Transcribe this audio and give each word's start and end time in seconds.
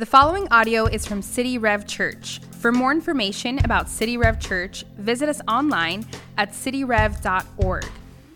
The 0.00 0.06
following 0.06 0.48
audio 0.50 0.86
is 0.86 1.06
from 1.06 1.20
City 1.20 1.58
Rev 1.58 1.86
Church. 1.86 2.40
For 2.52 2.72
more 2.72 2.90
information 2.90 3.62
about 3.62 3.86
City 3.86 4.16
Rev 4.16 4.40
Church, 4.40 4.82
visit 4.96 5.28
us 5.28 5.42
online 5.46 6.06
at 6.38 6.52
cityrev.org. 6.52 7.84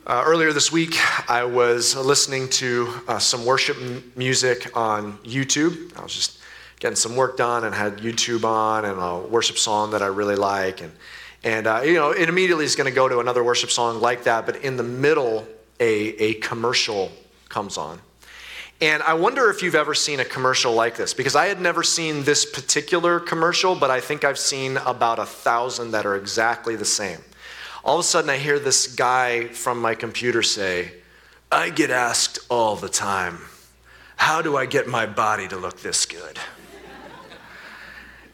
Uh, 0.06 0.22
earlier 0.26 0.52
this 0.52 0.70
week, 0.70 0.94
I 1.30 1.44
was 1.44 1.96
listening 1.96 2.50
to 2.50 2.92
uh, 3.08 3.18
some 3.18 3.46
worship 3.46 3.78
m- 3.80 4.12
music 4.14 4.76
on 4.76 5.16
YouTube. 5.20 5.98
I 5.98 6.02
was 6.02 6.14
just 6.14 6.38
getting 6.80 6.96
some 6.96 7.16
work 7.16 7.38
done 7.38 7.64
and 7.64 7.74
had 7.74 7.96
YouTube 7.96 8.44
on 8.44 8.84
and 8.84 9.00
a 9.00 9.26
worship 9.26 9.56
song 9.56 9.92
that 9.92 10.02
I 10.02 10.08
really 10.08 10.36
like. 10.36 10.82
And, 10.82 10.92
and 11.44 11.66
uh, 11.66 11.80
you 11.82 11.94
know, 11.94 12.10
it 12.10 12.28
immediately 12.28 12.66
is 12.66 12.76
going 12.76 12.90
to 12.90 12.94
go 12.94 13.08
to 13.08 13.20
another 13.20 13.42
worship 13.42 13.70
song 13.70 14.02
like 14.02 14.24
that, 14.24 14.44
but 14.44 14.56
in 14.56 14.76
the 14.76 14.82
middle, 14.82 15.48
a, 15.80 16.08
a 16.22 16.34
commercial 16.34 17.10
comes 17.48 17.78
on. 17.78 18.00
And 18.80 19.02
I 19.02 19.14
wonder 19.14 19.50
if 19.50 19.62
you've 19.62 19.74
ever 19.74 19.94
seen 19.94 20.20
a 20.20 20.24
commercial 20.24 20.72
like 20.72 20.96
this, 20.96 21.14
because 21.14 21.36
I 21.36 21.46
had 21.46 21.60
never 21.60 21.82
seen 21.82 22.24
this 22.24 22.44
particular 22.44 23.20
commercial, 23.20 23.74
but 23.74 23.90
I 23.90 24.00
think 24.00 24.24
I've 24.24 24.38
seen 24.38 24.76
about 24.78 25.18
a 25.18 25.24
thousand 25.24 25.92
that 25.92 26.04
are 26.04 26.16
exactly 26.16 26.76
the 26.76 26.84
same. 26.84 27.20
All 27.84 27.96
of 27.96 28.00
a 28.00 28.04
sudden, 28.04 28.30
I 28.30 28.36
hear 28.36 28.58
this 28.58 28.86
guy 28.86 29.48
from 29.48 29.80
my 29.80 29.94
computer 29.94 30.42
say, 30.42 30.92
I 31.52 31.70
get 31.70 31.90
asked 31.90 32.40
all 32.50 32.76
the 32.76 32.88
time, 32.88 33.38
how 34.16 34.42
do 34.42 34.56
I 34.56 34.66
get 34.66 34.88
my 34.88 35.06
body 35.06 35.46
to 35.48 35.56
look 35.56 35.80
this 35.80 36.04
good? 36.04 36.38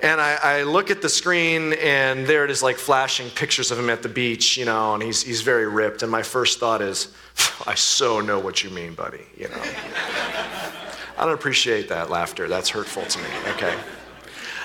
And 0.03 0.19
I, 0.19 0.39
I, 0.43 0.63
look 0.63 0.91
at 0.91 1.03
the 1.03 1.11
screen, 1.11 1.75
and 1.75 2.27
there 2.27 2.47
it 2.47 2.51
is, 2.51 2.63
like 2.63 2.77
flashing 2.77 3.29
pictures 3.29 3.71
of 3.71 3.79
him 3.79 3.91
at 3.91 4.03
the 4.03 4.09
beach, 4.09 4.57
you 4.57 4.65
know, 4.65 4.95
and 4.95 5.03
he's, 5.03 5.23
he's 5.23 5.43
very 5.43 5.69
ripped. 5.69 6.03
And 6.03 6.11
my 6.11 6.23
first 6.23 6.59
thought 6.59 6.81
is, 6.81 7.13
I 7.67 7.75
so 7.75 8.21
know 8.21 8.39
what 8.39 8.65
you 8.65 8.71
mean, 8.71 8.95
buddy, 8.95 9.25
you 9.37 9.49
know. 9.49 9.63
I 11.19 11.27
don't 11.27 11.35
appreciate 11.35 11.91
that 11.91 12.09
laughter. 12.09 12.49
That's 12.49 12.71
hurtful 12.71 13.05
to 13.05 13.19
me, 13.19 13.29
okay? 13.49 13.77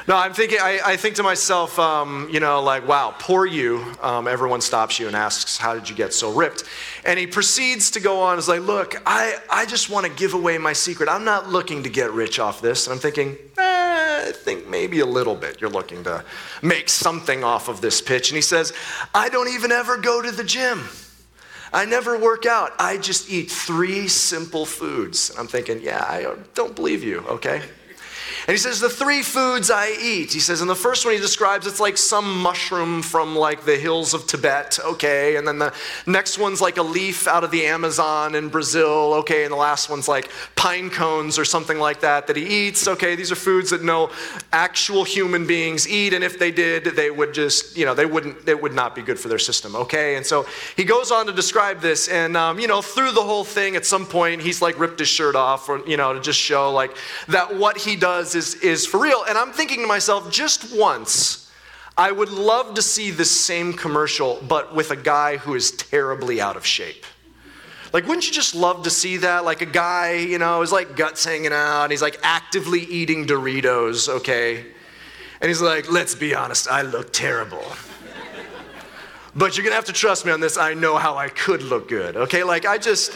No, 0.07 0.15
I'm 0.15 0.33
thinking, 0.33 0.59
I, 0.61 0.79
I 0.85 0.97
think 0.97 1.15
to 1.15 1.23
myself, 1.23 1.79
um, 1.79 2.29
you 2.31 2.39
know, 2.39 2.61
like, 2.61 2.87
wow, 2.87 3.15
poor 3.17 3.47
you. 3.47 3.83
Um, 4.03 4.27
everyone 4.27 4.61
stops 4.61 4.99
you 4.99 5.07
and 5.07 5.15
asks, 5.15 5.57
how 5.57 5.73
did 5.73 5.89
you 5.89 5.95
get 5.95 6.13
so 6.13 6.31
ripped? 6.31 6.63
And 7.05 7.17
he 7.17 7.25
proceeds 7.25 7.89
to 7.91 7.99
go 7.99 8.21
on, 8.21 8.37
is 8.37 8.47
like, 8.47 8.61
look, 8.61 9.01
I, 9.07 9.37
I 9.49 9.65
just 9.65 9.89
want 9.89 10.05
to 10.05 10.11
give 10.11 10.35
away 10.35 10.59
my 10.59 10.73
secret. 10.73 11.09
I'm 11.09 11.25
not 11.25 11.49
looking 11.49 11.81
to 11.83 11.89
get 11.89 12.11
rich 12.11 12.37
off 12.37 12.61
this. 12.61 12.85
And 12.85 12.93
I'm 12.93 12.99
thinking, 12.99 13.35
maybe 14.75 14.99
a 14.99 15.05
little 15.05 15.35
bit 15.35 15.61
you're 15.61 15.69
looking 15.69 16.03
to 16.03 16.21
make 16.61 16.89
something 16.89 17.45
off 17.45 17.69
of 17.69 17.79
this 17.79 18.01
pitch. 18.01 18.29
And 18.29 18.35
he 18.35 18.41
says, 18.41 18.73
I 19.13 19.29
don't 19.29 19.47
even 19.47 19.71
ever 19.71 19.95
go 19.95 20.21
to 20.21 20.31
the 20.31 20.43
gym. 20.43 20.83
I 21.71 21.85
never 21.85 22.19
work 22.19 22.45
out. 22.45 22.73
I 22.77 22.97
just 22.97 23.29
eat 23.29 23.49
three 23.49 24.09
simple 24.09 24.65
foods. 24.65 25.29
And 25.29 25.39
I'm 25.39 25.47
thinking, 25.47 25.81
yeah, 25.81 26.03
I 26.03 26.35
don't 26.53 26.75
believe 26.75 27.05
you, 27.05 27.19
okay? 27.37 27.61
And 28.47 28.53
he 28.53 28.57
says, 28.57 28.79
The 28.79 28.89
three 28.89 29.23
foods 29.23 29.71
I 29.71 29.95
eat. 29.99 30.31
He 30.31 30.39
says, 30.39 30.61
and 30.61 30.69
the 30.69 30.75
first 30.75 31.03
one 31.03 31.15
he 31.15 31.19
describes, 31.19 31.65
it's 31.65 31.79
like 31.79 31.97
some 31.97 32.41
mushroom 32.41 33.01
from 33.01 33.35
like 33.35 33.65
the 33.65 33.75
hills 33.75 34.13
of 34.13 34.27
Tibet, 34.27 34.77
okay? 34.85 35.37
And 35.37 35.47
then 35.47 35.57
the 35.57 35.73
next 36.05 36.37
one's 36.37 36.61
like 36.61 36.77
a 36.77 36.83
leaf 36.83 37.27
out 37.27 37.43
of 37.43 37.49
the 37.49 37.65
Amazon 37.65 38.35
in 38.35 38.49
Brazil, 38.49 39.15
okay? 39.15 39.45
And 39.45 39.51
the 39.51 39.57
last 39.57 39.89
one's 39.89 40.07
like 40.07 40.29
pine 40.55 40.91
cones 40.91 41.39
or 41.39 41.45
something 41.45 41.79
like 41.79 42.01
that 42.01 42.27
that 42.27 42.35
he 42.35 42.67
eats, 42.67 42.87
okay? 42.87 43.15
These 43.15 43.31
are 43.31 43.35
foods 43.35 43.71
that 43.71 43.83
no 43.83 44.11
actual 44.51 45.03
human 45.03 45.47
beings 45.47 45.87
eat. 45.87 46.13
And 46.13 46.23
if 46.23 46.37
they 46.37 46.51
did, 46.51 46.85
they 46.95 47.09
would 47.09 47.33
just, 47.33 47.75
you 47.75 47.85
know, 47.85 47.95
they 47.95 48.05
wouldn't, 48.05 48.47
it 48.47 48.61
would 48.61 48.73
not 48.73 48.93
be 48.93 49.01
good 49.01 49.19
for 49.19 49.27
their 49.27 49.39
system, 49.39 49.75
okay? 49.75 50.17
And 50.17 50.25
so 50.25 50.45
he 50.75 50.83
goes 50.83 51.11
on 51.11 51.25
to 51.25 51.33
describe 51.33 51.81
this. 51.81 52.07
And, 52.09 52.37
um, 52.37 52.59
you 52.59 52.67
know, 52.67 52.83
through 52.83 53.13
the 53.13 53.23
whole 53.23 53.43
thing, 53.43 53.75
at 53.75 53.85
some 53.85 54.05
point, 54.05 54.41
he's 54.41 54.61
like 54.61 54.77
ripped 54.79 54.99
his 54.99 55.07
shirt 55.07 55.35
off, 55.35 55.67
or, 55.67 55.85
you 55.87 55.97
know, 55.97 56.13
to 56.13 56.19
just 56.19 56.39
show 56.39 56.71
like 56.71 56.95
that 57.27 57.55
what 57.55 57.77
he 57.77 57.95
does 57.95 58.34
is, 58.35 58.55
is 58.55 58.85
for 58.85 58.99
real. 58.99 59.23
And 59.27 59.37
I'm 59.37 59.51
thinking 59.51 59.81
to 59.81 59.87
myself, 59.87 60.31
just 60.31 60.75
once, 60.77 61.51
I 61.97 62.11
would 62.11 62.29
love 62.29 62.73
to 62.75 62.81
see 62.81 63.09
this 63.11 63.31
same 63.31 63.73
commercial, 63.73 64.43
but 64.47 64.75
with 64.75 64.91
a 64.91 64.95
guy 64.95 65.37
who 65.37 65.55
is 65.55 65.71
terribly 65.71 66.41
out 66.41 66.57
of 66.57 66.65
shape. 66.65 67.05
Like, 67.93 68.05
wouldn't 68.07 68.27
you 68.27 68.33
just 68.33 68.53
love 68.53 68.83
to 68.83 68.89
see 68.89 69.17
that? 69.17 69.45
Like 69.45 69.61
a 69.61 69.65
guy, 69.65 70.15
you 70.15 70.37
know, 70.37 70.59
his 70.59 70.73
like 70.73 70.97
guts 70.97 71.23
hanging 71.23 71.53
out, 71.53 71.83
and 71.83 71.91
he's 71.91 72.01
like 72.01 72.19
actively 72.23 72.81
eating 72.81 73.25
Doritos, 73.25 74.09
okay? 74.09 74.65
And 75.39 75.47
he's 75.47 75.61
like, 75.61 75.89
let's 75.89 76.13
be 76.13 76.35
honest, 76.35 76.67
I 76.67 76.81
look 76.81 77.13
terrible. 77.13 77.63
but 79.35 79.55
you're 79.55 79.63
gonna 79.63 79.75
have 79.75 79.85
to 79.85 79.93
trust 79.93 80.25
me 80.25 80.33
on 80.33 80.41
this. 80.41 80.57
I 80.57 80.73
know 80.73 80.97
how 80.97 81.15
I 81.15 81.29
could 81.29 81.63
look 81.63 81.87
good, 81.87 82.17
okay? 82.17 82.43
Like, 82.43 82.65
I 82.65 82.77
just. 82.77 83.13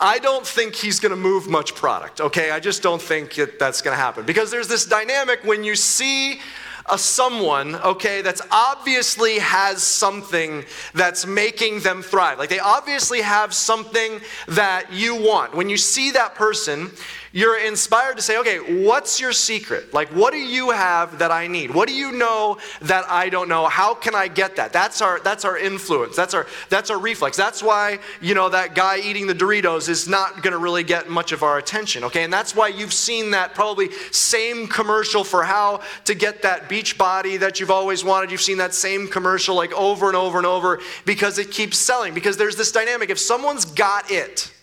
I 0.00 0.18
don't 0.18 0.46
think 0.46 0.74
he's 0.74 1.00
going 1.00 1.10
to 1.10 1.16
move 1.16 1.48
much 1.48 1.74
product, 1.74 2.20
okay? 2.20 2.50
I 2.50 2.60
just 2.60 2.82
don't 2.82 3.00
think 3.00 3.34
that 3.34 3.58
that's 3.58 3.82
going 3.82 3.96
to 3.96 4.00
happen. 4.00 4.24
Because 4.24 4.50
there's 4.50 4.68
this 4.68 4.86
dynamic 4.86 5.40
when 5.44 5.64
you 5.64 5.74
see 5.74 6.40
a 6.86 6.98
someone, 6.98 7.76
okay, 7.76 8.20
that's 8.20 8.42
obviously 8.50 9.38
has 9.38 9.82
something 9.82 10.64
that's 10.92 11.26
making 11.26 11.80
them 11.80 12.02
thrive. 12.02 12.38
Like 12.38 12.50
they 12.50 12.58
obviously 12.58 13.22
have 13.22 13.54
something 13.54 14.20
that 14.48 14.92
you 14.92 15.14
want. 15.14 15.54
When 15.54 15.70
you 15.70 15.78
see 15.78 16.10
that 16.10 16.34
person, 16.34 16.90
you're 17.34 17.58
inspired 17.58 18.16
to 18.16 18.22
say, 18.22 18.38
okay, 18.38 18.84
what's 18.84 19.20
your 19.20 19.32
secret? 19.32 19.92
Like, 19.92 20.08
what 20.10 20.32
do 20.32 20.38
you 20.38 20.70
have 20.70 21.18
that 21.18 21.32
I 21.32 21.48
need? 21.48 21.74
What 21.74 21.88
do 21.88 21.94
you 21.94 22.12
know 22.12 22.58
that 22.82 23.04
I 23.10 23.28
don't 23.28 23.48
know? 23.48 23.66
How 23.66 23.92
can 23.92 24.14
I 24.14 24.28
get 24.28 24.54
that? 24.54 24.72
That's 24.72 25.02
our 25.02 25.18
that's 25.18 25.44
our 25.44 25.58
influence. 25.58 26.14
That's 26.14 26.32
our 26.32 26.46
that's 26.68 26.90
our 26.90 26.98
reflex. 26.98 27.36
That's 27.36 27.60
why 27.60 27.98
you 28.20 28.34
know 28.34 28.48
that 28.50 28.76
guy 28.76 28.98
eating 28.98 29.26
the 29.26 29.34
Doritos 29.34 29.88
is 29.88 30.06
not 30.06 30.44
going 30.44 30.52
to 30.52 30.58
really 30.58 30.84
get 30.84 31.10
much 31.10 31.32
of 31.32 31.42
our 31.42 31.58
attention. 31.58 32.04
Okay, 32.04 32.22
and 32.22 32.32
that's 32.32 32.54
why 32.54 32.68
you've 32.68 32.92
seen 32.92 33.32
that 33.32 33.52
probably 33.52 33.90
same 34.12 34.68
commercial 34.68 35.24
for 35.24 35.42
how 35.42 35.80
to 36.04 36.14
get 36.14 36.40
that 36.42 36.68
beach 36.68 36.96
body 36.96 37.36
that 37.38 37.58
you've 37.58 37.72
always 37.72 38.04
wanted. 38.04 38.30
You've 38.30 38.42
seen 38.42 38.58
that 38.58 38.74
same 38.74 39.08
commercial 39.08 39.56
like 39.56 39.72
over 39.72 40.06
and 40.06 40.16
over 40.16 40.38
and 40.38 40.46
over 40.46 40.78
because 41.04 41.38
it 41.38 41.50
keeps 41.50 41.78
selling. 41.78 42.14
Because 42.14 42.36
there's 42.36 42.54
this 42.54 42.70
dynamic. 42.70 43.10
If 43.10 43.18
someone's 43.18 43.64
got 43.64 44.12
it 44.12 44.53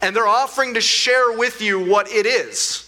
and 0.00 0.14
they're 0.14 0.28
offering 0.28 0.74
to 0.74 0.80
share 0.80 1.32
with 1.36 1.60
you 1.60 1.84
what 1.84 2.10
it 2.10 2.26
is. 2.26 2.84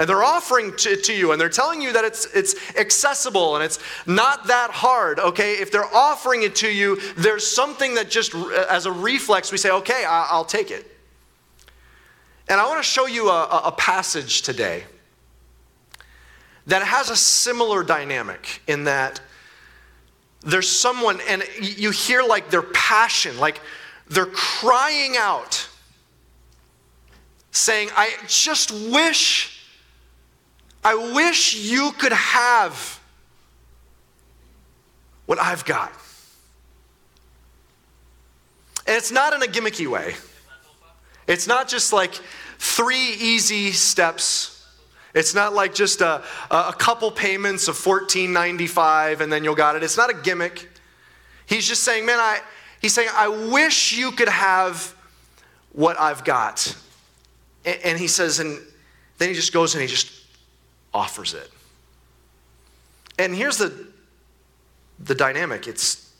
And 0.00 0.08
they're 0.08 0.24
offering 0.24 0.74
to, 0.76 0.96
to 0.96 1.12
you 1.12 1.32
and 1.32 1.40
they're 1.40 1.50
telling 1.50 1.82
you 1.82 1.92
that 1.92 2.04
it's, 2.04 2.24
it's 2.34 2.74
accessible 2.76 3.56
and 3.56 3.64
it's 3.64 3.78
not 4.06 4.46
that 4.46 4.70
hard, 4.70 5.18
okay? 5.18 5.54
If 5.54 5.70
they're 5.70 5.94
offering 5.94 6.42
it 6.42 6.56
to 6.56 6.68
you, 6.68 6.98
there's 7.18 7.46
something 7.46 7.94
that 7.96 8.08
just 8.08 8.34
uh, 8.34 8.66
as 8.70 8.86
a 8.86 8.92
reflex, 8.92 9.52
we 9.52 9.58
say, 9.58 9.70
okay, 9.70 10.04
I, 10.06 10.34
will 10.36 10.44
take 10.44 10.70
it. 10.70 10.86
And 12.48 12.58
I 12.58 12.66
want 12.66 12.78
to 12.78 12.82
show 12.82 13.06
you 13.06 13.28
a, 13.28 13.62
a 13.66 13.72
passage 13.72 14.40
today 14.40 14.84
that 16.66 16.82
has 16.82 17.10
a 17.10 17.16
similar 17.16 17.84
dynamic 17.84 18.62
in 18.66 18.84
that 18.84 19.20
there's 20.40 20.68
someone, 20.68 21.20
and 21.28 21.44
you 21.60 21.90
hear 21.90 22.22
like 22.22 22.48
their 22.48 22.62
passion, 22.62 23.38
like 23.38 23.60
they're 24.08 24.24
crying 24.24 25.16
out 25.18 25.68
saying, 27.50 27.90
I 27.96 28.14
just 28.26 28.70
wish, 28.90 29.60
I 30.84 30.94
wish 31.14 31.54
you 31.54 31.92
could 31.92 32.12
have 32.12 33.00
what 35.26 35.38
I've 35.38 35.64
got. 35.64 35.92
And 38.86 38.96
it's 38.96 39.12
not 39.12 39.32
in 39.32 39.42
a 39.42 39.46
gimmicky 39.46 39.86
way. 39.86 40.14
It's 41.26 41.46
not 41.46 41.68
just 41.68 41.92
like 41.92 42.14
three 42.58 43.14
easy 43.20 43.70
steps. 43.72 44.66
It's 45.14 45.34
not 45.34 45.54
like 45.54 45.74
just 45.74 46.00
a, 46.00 46.22
a 46.50 46.74
couple 46.76 47.10
payments 47.10 47.68
of 47.68 47.76
$14.95 47.76 49.20
and 49.20 49.32
then 49.32 49.44
you'll 49.44 49.54
got 49.54 49.76
it. 49.76 49.82
It's 49.82 49.96
not 49.96 50.10
a 50.10 50.14
gimmick. 50.14 50.68
He's 51.46 51.66
just 51.66 51.82
saying, 51.82 52.06
man, 52.06 52.18
I, 52.18 52.40
he's 52.80 52.94
saying, 52.94 53.08
I 53.12 53.28
wish 53.28 53.92
you 53.92 54.12
could 54.12 54.28
have 54.28 54.94
what 55.72 55.98
I've 55.98 56.24
got. 56.24 56.76
And 57.64 57.98
he 57.98 58.08
says, 58.08 58.40
and 58.40 58.60
then 59.18 59.28
he 59.28 59.34
just 59.34 59.52
goes 59.52 59.74
and 59.74 59.82
he 59.82 59.88
just 59.88 60.24
offers 60.94 61.34
it. 61.34 61.50
And 63.18 63.34
here's 63.34 63.58
the, 63.58 63.88
the 64.98 65.14
dynamic 65.14 65.66
it's, 65.66 66.14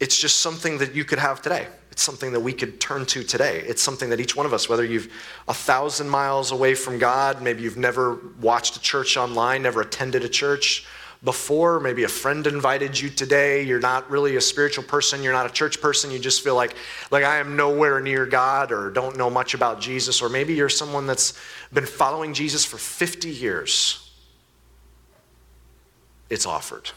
it's 0.00 0.18
just 0.18 0.40
something 0.40 0.78
that 0.78 0.94
you 0.94 1.04
could 1.04 1.20
have 1.20 1.40
today. 1.40 1.68
It's 1.92 2.02
something 2.02 2.32
that 2.32 2.40
we 2.40 2.52
could 2.52 2.80
turn 2.80 3.04
to 3.06 3.22
today. 3.22 3.62
It's 3.66 3.82
something 3.82 4.08
that 4.10 4.18
each 4.18 4.34
one 4.34 4.46
of 4.46 4.54
us, 4.54 4.68
whether 4.68 4.84
you've 4.84 5.12
a 5.46 5.54
thousand 5.54 6.08
miles 6.08 6.50
away 6.50 6.74
from 6.74 6.98
God, 6.98 7.42
maybe 7.42 7.62
you've 7.62 7.76
never 7.76 8.18
watched 8.40 8.76
a 8.76 8.80
church 8.80 9.16
online, 9.16 9.62
never 9.62 9.82
attended 9.82 10.24
a 10.24 10.28
church, 10.28 10.86
before. 11.24 11.80
Maybe 11.80 12.04
a 12.04 12.08
friend 12.08 12.46
invited 12.46 12.98
you 12.98 13.08
today. 13.08 13.62
You're 13.62 13.80
not 13.80 14.10
really 14.10 14.36
a 14.36 14.40
spiritual 14.40 14.84
person. 14.84 15.22
You're 15.22 15.32
not 15.32 15.46
a 15.46 15.52
church 15.52 15.80
person. 15.80 16.10
You 16.10 16.18
just 16.18 16.42
feel 16.42 16.54
like, 16.54 16.74
like 17.10 17.24
I 17.24 17.38
am 17.38 17.56
nowhere 17.56 18.00
near 18.00 18.26
God 18.26 18.72
or 18.72 18.90
don't 18.90 19.16
know 19.16 19.30
much 19.30 19.54
about 19.54 19.80
Jesus. 19.80 20.20
Or 20.20 20.28
maybe 20.28 20.54
you're 20.54 20.68
someone 20.68 21.06
that's 21.06 21.38
been 21.72 21.86
following 21.86 22.34
Jesus 22.34 22.64
for 22.64 22.76
50 22.76 23.30
years. 23.30 24.10
It's 26.28 26.46
offered. 26.46 26.90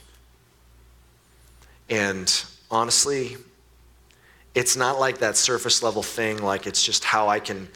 And 1.89 2.43
honestly, 2.71 3.37
it's 4.55 4.75
not 4.75 4.99
like 4.99 5.19
that 5.19 5.35
surface 5.37 5.83
level 5.83 6.01
thing, 6.01 6.41
like 6.41 6.65
it's 6.65 6.81
just 6.81 7.03
how 7.03 7.27
I 7.27 7.39
can 7.39 7.67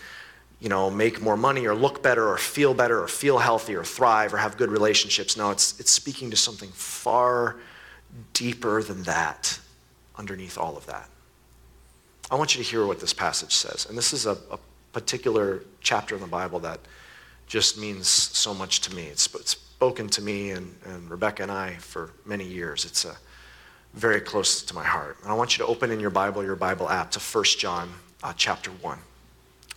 you 0.60 0.70
know, 0.70 0.90
make 0.90 1.22
more 1.22 1.38
money 1.38 1.66
or 1.66 1.74
look 1.74 2.04
better 2.04 2.28
or 2.28 2.38
feel 2.38 2.74
better 2.74 3.02
or 3.02 3.08
feel 3.08 3.38
healthy 3.38 3.76
or 3.76 3.84
thrive 3.84 4.34
or 4.34 4.38
have 4.38 4.58
good 4.58 4.70
relationships. 4.70 5.38
No, 5.38 5.52
it's, 5.52 5.80
it's 5.80 5.92
speaking 5.92 6.30
to 6.32 6.38
something 6.38 6.70
far 6.72 7.56
deeper 8.34 8.84
than 8.84 9.04
that 9.04 9.60
underneath 10.18 10.58
all 10.58 10.76
of 10.76 10.86
that. 10.88 11.10
I 12.30 12.36
want 12.36 12.56
you 12.56 12.64
to 12.64 12.70
hear 12.70 12.86
what 12.86 13.00
this 13.00 13.14
passage 13.14 13.54
says. 13.54 13.86
And 13.88 13.98
this 13.98 14.14
is 14.14 14.26
a, 14.26 14.38
a 14.52 14.60
particular 14.92 15.64
chapter 15.82 16.16
in 16.16 16.22
the 16.22 16.28
Bible 16.28 16.60
that 16.60 16.80
just 17.48 17.80
means 17.80 18.08
so 18.08 18.54
much 18.54 18.82
to 18.82 18.96
me. 18.96 19.04
It's, 19.04 19.34
it's 19.36 19.52
spoken 19.52 20.08
to 20.10 20.22
me 20.22 20.52
and, 20.52 20.76
and 20.86 21.10
Rebecca 21.10 21.44
and 21.44 21.52
I 21.52 21.76
for 21.76 22.12
many 22.26 22.46
years. 22.46 22.86
It's 22.86 23.06
a, 23.06 23.16
very 23.94 24.22
close 24.22 24.62
to 24.64 24.74
my 24.76 24.84
heart. 24.84 25.18
And 25.24 25.32
I 25.32 25.36
want 25.36 25.58
you 25.58 25.66
to 25.66 25.70
open 25.70 25.92
in 25.92 26.00
your 26.00 26.10
Bible, 26.10 26.44
your 26.44 26.56
Bible 26.56 26.90
app, 26.90 27.12
to 27.12 27.20
1 27.20 27.44
John 27.58 27.92
uh, 28.24 28.34
chapter 28.36 28.72
1. 28.72 29.00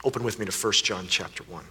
Open 0.05 0.25
with 0.25 0.39
me 0.39 0.47
to 0.47 0.53
1 0.53 0.73
John 0.73 1.07
chapter 1.09 1.45
1. 1.45 1.65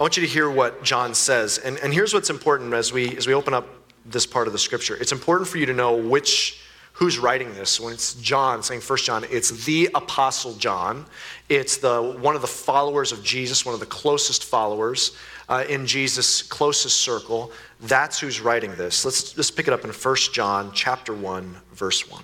I 0.00 0.02
want 0.02 0.16
you 0.16 0.22
to 0.22 0.28
hear 0.28 0.48
what 0.48 0.82
John 0.82 1.12
says. 1.14 1.58
And, 1.58 1.76
and 1.78 1.92
here's 1.92 2.14
what's 2.14 2.30
important 2.30 2.72
as 2.72 2.92
we, 2.92 3.16
as 3.16 3.26
we 3.26 3.34
open 3.34 3.52
up 3.52 3.66
this 4.06 4.26
part 4.26 4.46
of 4.46 4.52
the 4.52 4.58
scripture. 4.58 4.96
It's 4.96 5.12
important 5.12 5.48
for 5.48 5.58
you 5.58 5.66
to 5.66 5.74
know 5.74 5.96
which 5.96 6.60
who's 6.98 7.18
writing 7.18 7.54
this. 7.54 7.78
When 7.78 7.92
it's 7.92 8.14
John 8.14 8.62
saying 8.62 8.80
First 8.80 9.04
John, 9.04 9.24
it's 9.30 9.64
the 9.64 9.88
apostle 9.94 10.54
John. 10.54 11.06
It's 11.48 11.76
the 11.76 12.02
one 12.20 12.34
of 12.34 12.40
the 12.40 12.48
followers 12.48 13.12
of 13.12 13.22
Jesus, 13.22 13.64
one 13.64 13.74
of 13.74 13.80
the 13.80 13.86
closest 13.86 14.44
followers 14.44 15.16
uh, 15.48 15.64
in 15.68 15.86
Jesus' 15.86 16.42
closest 16.42 16.98
circle. 16.98 17.52
That's 17.80 18.18
who's 18.18 18.40
writing 18.40 18.74
this. 18.74 19.04
Let's 19.04 19.32
just 19.32 19.56
pick 19.56 19.68
it 19.68 19.72
up 19.72 19.84
in 19.84 19.92
First 19.92 20.34
John 20.34 20.72
chapter 20.72 21.14
1, 21.14 21.56
verse 21.72 22.10
1. 22.10 22.22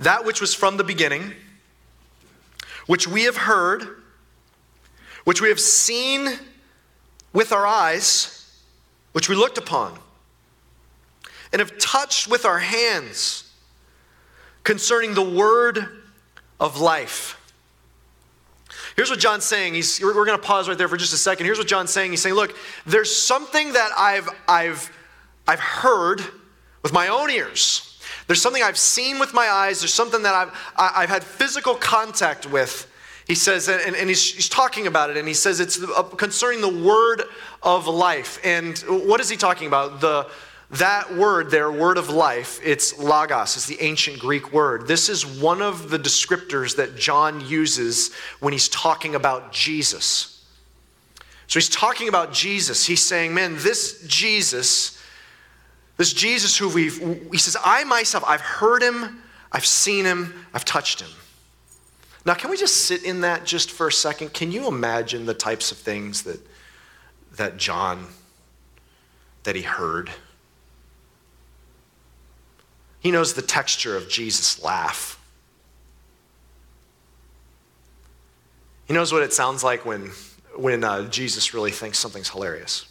That 0.00 0.24
which 0.24 0.40
was 0.40 0.54
from 0.54 0.76
the 0.76 0.84
beginning, 0.84 1.32
which 2.86 3.06
we 3.06 3.24
have 3.24 3.36
heard, 3.36 3.86
which 5.24 5.40
we 5.40 5.48
have 5.48 5.60
seen 5.60 6.28
with 7.32 7.52
our 7.52 7.66
eyes, 7.66 8.50
which 9.12 9.28
we 9.28 9.36
looked 9.36 9.58
upon, 9.58 9.96
and 11.52 11.60
have 11.60 11.78
touched 11.78 12.28
with 12.28 12.44
our 12.44 12.58
hands 12.58 13.52
concerning 14.64 15.14
the 15.14 15.22
word 15.22 15.86
of 16.58 16.80
life. 16.80 17.36
Here's 18.96 19.10
what 19.10 19.18
John's 19.18 19.44
saying. 19.44 19.74
He's, 19.74 20.00
we're 20.00 20.12
going 20.12 20.38
to 20.38 20.38
pause 20.38 20.68
right 20.68 20.76
there 20.76 20.88
for 20.88 20.96
just 20.96 21.12
a 21.12 21.18
second. 21.18 21.46
Here's 21.46 21.58
what 21.58 21.68
John's 21.68 21.90
saying. 21.90 22.10
He's 22.10 22.22
saying, 22.22 22.34
look, 22.34 22.56
there's 22.86 23.14
something 23.14 23.72
that 23.74 23.90
I've, 23.96 24.28
I've, 24.48 24.90
I've 25.46 25.60
heard 25.60 26.22
with 26.82 26.92
my 26.92 27.08
own 27.08 27.30
ears. 27.30 27.89
There's 28.26 28.40
something 28.40 28.62
I've 28.62 28.78
seen 28.78 29.18
with 29.18 29.34
my 29.34 29.48
eyes. 29.48 29.80
There's 29.80 29.94
something 29.94 30.22
that 30.22 30.34
I've, 30.34 30.52
I've 30.76 31.08
had 31.08 31.24
physical 31.24 31.74
contact 31.74 32.46
with. 32.46 32.86
He 33.26 33.34
says, 33.34 33.68
and, 33.68 33.94
and 33.94 34.08
he's, 34.08 34.34
he's 34.34 34.48
talking 34.48 34.86
about 34.86 35.10
it, 35.10 35.16
and 35.16 35.28
he 35.28 35.34
says 35.34 35.60
it's 35.60 35.82
uh, 35.82 36.02
concerning 36.02 36.60
the 36.60 36.84
word 36.84 37.22
of 37.62 37.86
life. 37.86 38.40
And 38.44 38.78
what 38.78 39.20
is 39.20 39.28
he 39.28 39.36
talking 39.36 39.68
about? 39.68 40.00
The, 40.00 40.28
that 40.72 41.14
word 41.14 41.50
there, 41.50 41.70
word 41.70 41.98
of 41.98 42.10
life, 42.10 42.60
it's 42.62 42.98
logos, 42.98 43.56
it's 43.56 43.66
the 43.66 43.80
ancient 43.80 44.20
Greek 44.20 44.52
word. 44.52 44.86
This 44.86 45.08
is 45.08 45.26
one 45.26 45.62
of 45.62 45.90
the 45.90 45.98
descriptors 45.98 46.76
that 46.76 46.96
John 46.96 47.40
uses 47.46 48.12
when 48.38 48.52
he's 48.52 48.68
talking 48.68 49.14
about 49.14 49.52
Jesus. 49.52 50.44
So 51.48 51.58
he's 51.58 51.68
talking 51.68 52.08
about 52.08 52.32
Jesus. 52.32 52.86
He's 52.86 53.02
saying, 53.02 53.34
man, 53.34 53.56
this 53.58 54.04
Jesus 54.06 54.99
this 56.00 56.14
Jesus 56.14 56.56
who 56.56 56.70
we've, 56.70 56.96
he 57.30 57.36
says, 57.36 57.58
I 57.62 57.84
myself, 57.84 58.24
I've 58.26 58.40
heard 58.40 58.82
him, 58.82 59.22
I've 59.52 59.66
seen 59.66 60.06
him, 60.06 60.32
I've 60.54 60.64
touched 60.64 61.02
him. 61.02 61.10
Now, 62.24 62.32
can 62.32 62.48
we 62.48 62.56
just 62.56 62.86
sit 62.86 63.04
in 63.04 63.20
that 63.20 63.44
just 63.44 63.70
for 63.70 63.88
a 63.88 63.92
second? 63.92 64.32
Can 64.32 64.50
you 64.50 64.66
imagine 64.66 65.26
the 65.26 65.34
types 65.34 65.72
of 65.72 65.76
things 65.76 66.22
that, 66.22 66.40
that 67.36 67.58
John, 67.58 68.06
that 69.42 69.54
he 69.54 69.60
heard? 69.60 70.10
He 73.00 73.10
knows 73.10 73.34
the 73.34 73.42
texture 73.42 73.94
of 73.94 74.08
Jesus' 74.08 74.62
laugh. 74.62 75.22
He 78.86 78.94
knows 78.94 79.12
what 79.12 79.22
it 79.22 79.34
sounds 79.34 79.62
like 79.62 79.84
when, 79.84 80.12
when 80.56 80.82
uh, 80.82 81.10
Jesus 81.10 81.52
really 81.52 81.72
thinks 81.72 81.98
something's 81.98 82.30
hilarious. 82.30 82.89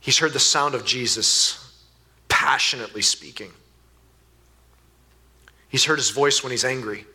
He's 0.00 0.18
heard 0.18 0.32
the 0.32 0.40
sound 0.40 0.74
of 0.74 0.84
Jesus 0.84 1.84
passionately 2.28 3.02
speaking. 3.02 3.52
He's 5.68 5.84
heard 5.84 5.98
his 5.98 6.10
voice 6.10 6.42
when 6.42 6.50
he's 6.50 6.64
angry. 6.64 7.06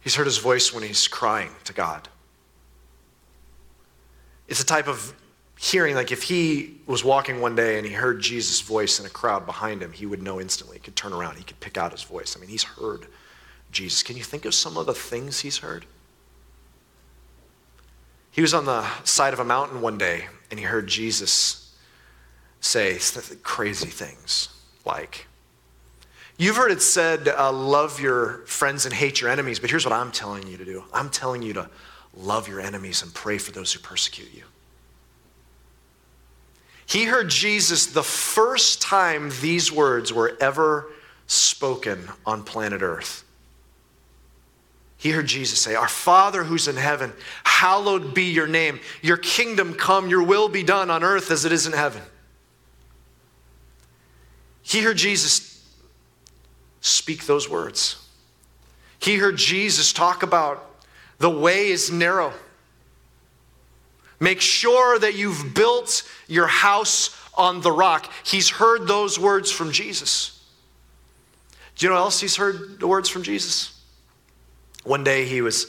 He's 0.00 0.14
heard 0.14 0.26
his 0.26 0.38
voice 0.38 0.72
when 0.72 0.82
he's 0.82 1.06
crying 1.06 1.50
to 1.64 1.72
God. 1.72 2.08
It's 4.48 4.60
a 4.60 4.66
type 4.66 4.88
of 4.88 5.14
hearing, 5.58 5.94
like 5.94 6.10
if 6.10 6.22
he 6.22 6.78
was 6.86 7.04
walking 7.04 7.40
one 7.40 7.54
day 7.54 7.76
and 7.76 7.86
he 7.86 7.92
heard 7.92 8.20
Jesus' 8.20 8.60
voice 8.60 8.98
in 8.98 9.04
a 9.04 9.10
crowd 9.10 9.44
behind 9.44 9.82
him, 9.82 9.92
he 9.92 10.06
would 10.06 10.22
know 10.22 10.40
instantly. 10.40 10.76
He 10.76 10.80
could 10.80 10.96
turn 10.96 11.12
around, 11.12 11.36
he 11.36 11.44
could 11.44 11.60
pick 11.60 11.76
out 11.76 11.92
his 11.92 12.02
voice. 12.02 12.34
I 12.36 12.40
mean, 12.40 12.48
he's 12.48 12.62
heard 12.62 13.06
Jesus. 13.70 14.02
Can 14.02 14.16
you 14.16 14.24
think 14.24 14.46
of 14.46 14.54
some 14.54 14.76
of 14.78 14.86
the 14.86 14.94
things 14.94 15.40
he's 15.40 15.58
heard? 15.58 15.84
He 18.30 18.40
was 18.40 18.54
on 18.54 18.64
the 18.64 18.86
side 19.04 19.34
of 19.34 19.40
a 19.40 19.44
mountain 19.44 19.80
one 19.80 19.98
day 19.98 20.28
and 20.50 20.58
he 20.58 20.66
heard 20.66 20.86
Jesus 20.86 21.74
say 22.60 22.98
crazy 23.42 23.88
things 23.88 24.48
like, 24.84 25.26
You've 26.38 26.56
heard 26.56 26.70
it 26.70 26.80
said, 26.80 27.26
uh, 27.26 27.52
love 27.52 28.00
your 28.00 28.44
friends 28.46 28.84
and 28.86 28.94
hate 28.94 29.20
your 29.20 29.28
enemies, 29.28 29.58
but 29.58 29.70
here's 29.70 29.84
what 29.84 29.92
I'm 29.92 30.12
telling 30.12 30.46
you 30.46 30.56
to 30.56 30.64
do 30.64 30.84
I'm 30.92 31.10
telling 31.10 31.42
you 31.42 31.52
to 31.54 31.68
love 32.14 32.48
your 32.48 32.60
enemies 32.60 33.02
and 33.02 33.12
pray 33.12 33.38
for 33.38 33.50
those 33.50 33.72
who 33.72 33.80
persecute 33.80 34.32
you. 34.32 34.44
He 36.86 37.04
heard 37.04 37.28
Jesus 37.28 37.86
the 37.86 38.02
first 38.02 38.80
time 38.80 39.30
these 39.40 39.70
words 39.70 40.12
were 40.12 40.36
ever 40.40 40.90
spoken 41.26 42.08
on 42.24 42.44
planet 42.44 42.82
Earth. 42.82 43.24
He 44.98 45.12
heard 45.12 45.26
Jesus 45.26 45.60
say, 45.60 45.76
Our 45.76 45.88
Father 45.88 46.42
who's 46.42 46.66
in 46.66 46.76
heaven, 46.76 47.12
hallowed 47.44 48.14
be 48.14 48.24
your 48.24 48.48
name. 48.48 48.80
Your 49.00 49.16
kingdom 49.16 49.74
come, 49.74 50.08
your 50.08 50.24
will 50.24 50.48
be 50.48 50.64
done 50.64 50.90
on 50.90 51.04
earth 51.04 51.30
as 51.30 51.44
it 51.44 51.52
is 51.52 51.66
in 51.66 51.72
heaven. 51.72 52.02
He 54.62 54.82
heard 54.82 54.96
Jesus 54.96 55.64
speak 56.80 57.26
those 57.26 57.48
words. 57.48 58.04
He 58.98 59.16
heard 59.16 59.36
Jesus 59.36 59.92
talk 59.92 60.24
about 60.24 60.64
the 61.18 61.30
way 61.30 61.68
is 61.68 61.92
narrow. 61.92 62.32
Make 64.18 64.40
sure 64.40 64.98
that 64.98 65.14
you've 65.14 65.54
built 65.54 66.02
your 66.26 66.48
house 66.48 67.16
on 67.34 67.60
the 67.60 67.70
rock. 67.70 68.10
He's 68.24 68.50
heard 68.50 68.88
those 68.88 69.16
words 69.16 69.52
from 69.52 69.70
Jesus. 69.70 70.44
Do 71.76 71.86
you 71.86 71.92
know 71.92 71.98
else 71.98 72.18
he's 72.18 72.34
heard 72.34 72.80
the 72.80 72.88
words 72.88 73.08
from 73.08 73.22
Jesus? 73.22 73.77
One 74.88 75.04
day 75.04 75.26
he 75.26 75.42
was 75.42 75.66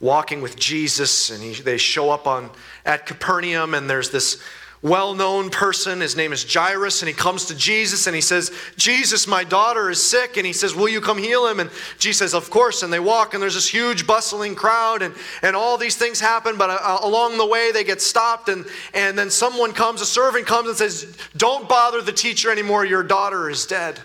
walking 0.00 0.42
with 0.42 0.56
Jesus, 0.56 1.30
and 1.30 1.42
he, 1.42 1.54
they 1.62 1.78
show 1.78 2.10
up 2.10 2.26
on 2.26 2.50
at 2.84 3.06
Capernaum, 3.06 3.74
and 3.74 3.88
there's 3.88 4.10
this 4.10 4.42
well-known 4.82 5.50
person. 5.50 6.00
His 6.00 6.16
name 6.16 6.32
is 6.32 6.44
Jairus, 6.52 7.00
and 7.00 7.08
he 7.08 7.14
comes 7.14 7.46
to 7.46 7.56
Jesus 7.56 8.06
and 8.06 8.14
he 8.14 8.20
says, 8.20 8.52
"Jesus, 8.76 9.26
my 9.26 9.42
daughter 9.42 9.88
is 9.88 10.02
sick." 10.02 10.36
And 10.36 10.44
he 10.44 10.52
says, 10.52 10.74
"Will 10.74 10.88
you 10.88 11.00
come 11.00 11.16
heal 11.16 11.46
him?" 11.46 11.60
And 11.60 11.70
Jesus 11.98 12.18
says, 12.18 12.34
"Of 12.34 12.50
course." 12.50 12.82
And 12.82 12.92
they 12.92 13.00
walk, 13.00 13.32
and 13.32 13.42
there's 13.42 13.54
this 13.54 13.68
huge 13.68 14.06
bustling 14.06 14.54
crowd, 14.54 15.00
and 15.00 15.14
and 15.42 15.56
all 15.56 15.78
these 15.78 15.96
things 15.96 16.20
happen. 16.20 16.58
But 16.58 16.70
uh, 16.70 16.98
along 17.02 17.38
the 17.38 17.46
way, 17.46 17.72
they 17.72 17.84
get 17.84 18.02
stopped, 18.02 18.48
and 18.48 18.66
and 18.94 19.16
then 19.16 19.30
someone 19.30 19.72
comes, 19.72 20.00
a 20.02 20.06
servant 20.06 20.46
comes, 20.46 20.68
and 20.68 20.76
says, 20.76 21.16
"Don't 21.36 21.68
bother 21.68 22.02
the 22.02 22.12
teacher 22.12 22.50
anymore. 22.50 22.84
Your 22.84 23.02
daughter 23.02 23.48
is 23.48 23.64
dead." 23.66 24.00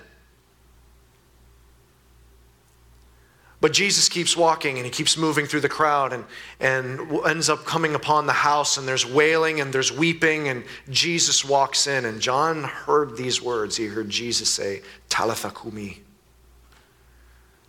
But 3.62 3.74
Jesus 3.74 4.10
keeps 4.10 4.36
walking 4.36 4.78
and 4.78 4.86
he 4.86 4.92
keeps 4.92 5.16
moving 5.16 5.46
through 5.46 5.60
the 5.60 5.70
crowd 5.70 6.14
and, 6.14 6.26
and 6.60 7.00
ends 7.28 7.48
up 7.48 7.64
coming 7.64 7.94
upon 7.94 8.26
the 8.26 8.34
house, 8.34 8.78
and 8.78 8.88
there's 8.88 9.06
wailing 9.06 9.62
and 9.62 9.72
there's 9.72 9.92
weeping, 9.92 10.48
and 10.48 10.64
Jesus 10.90 11.46
walks 11.46 11.86
in. 11.86 12.06
And 12.06 12.20
John 12.20 12.64
heard 12.64 13.16
these 13.16 13.40
words. 13.40 13.78
He 13.78 13.86
heard 13.86 14.10
Jesus 14.10 14.50
say, 14.50 14.82
Talitha 15.10 15.52
cumi, 15.52 16.02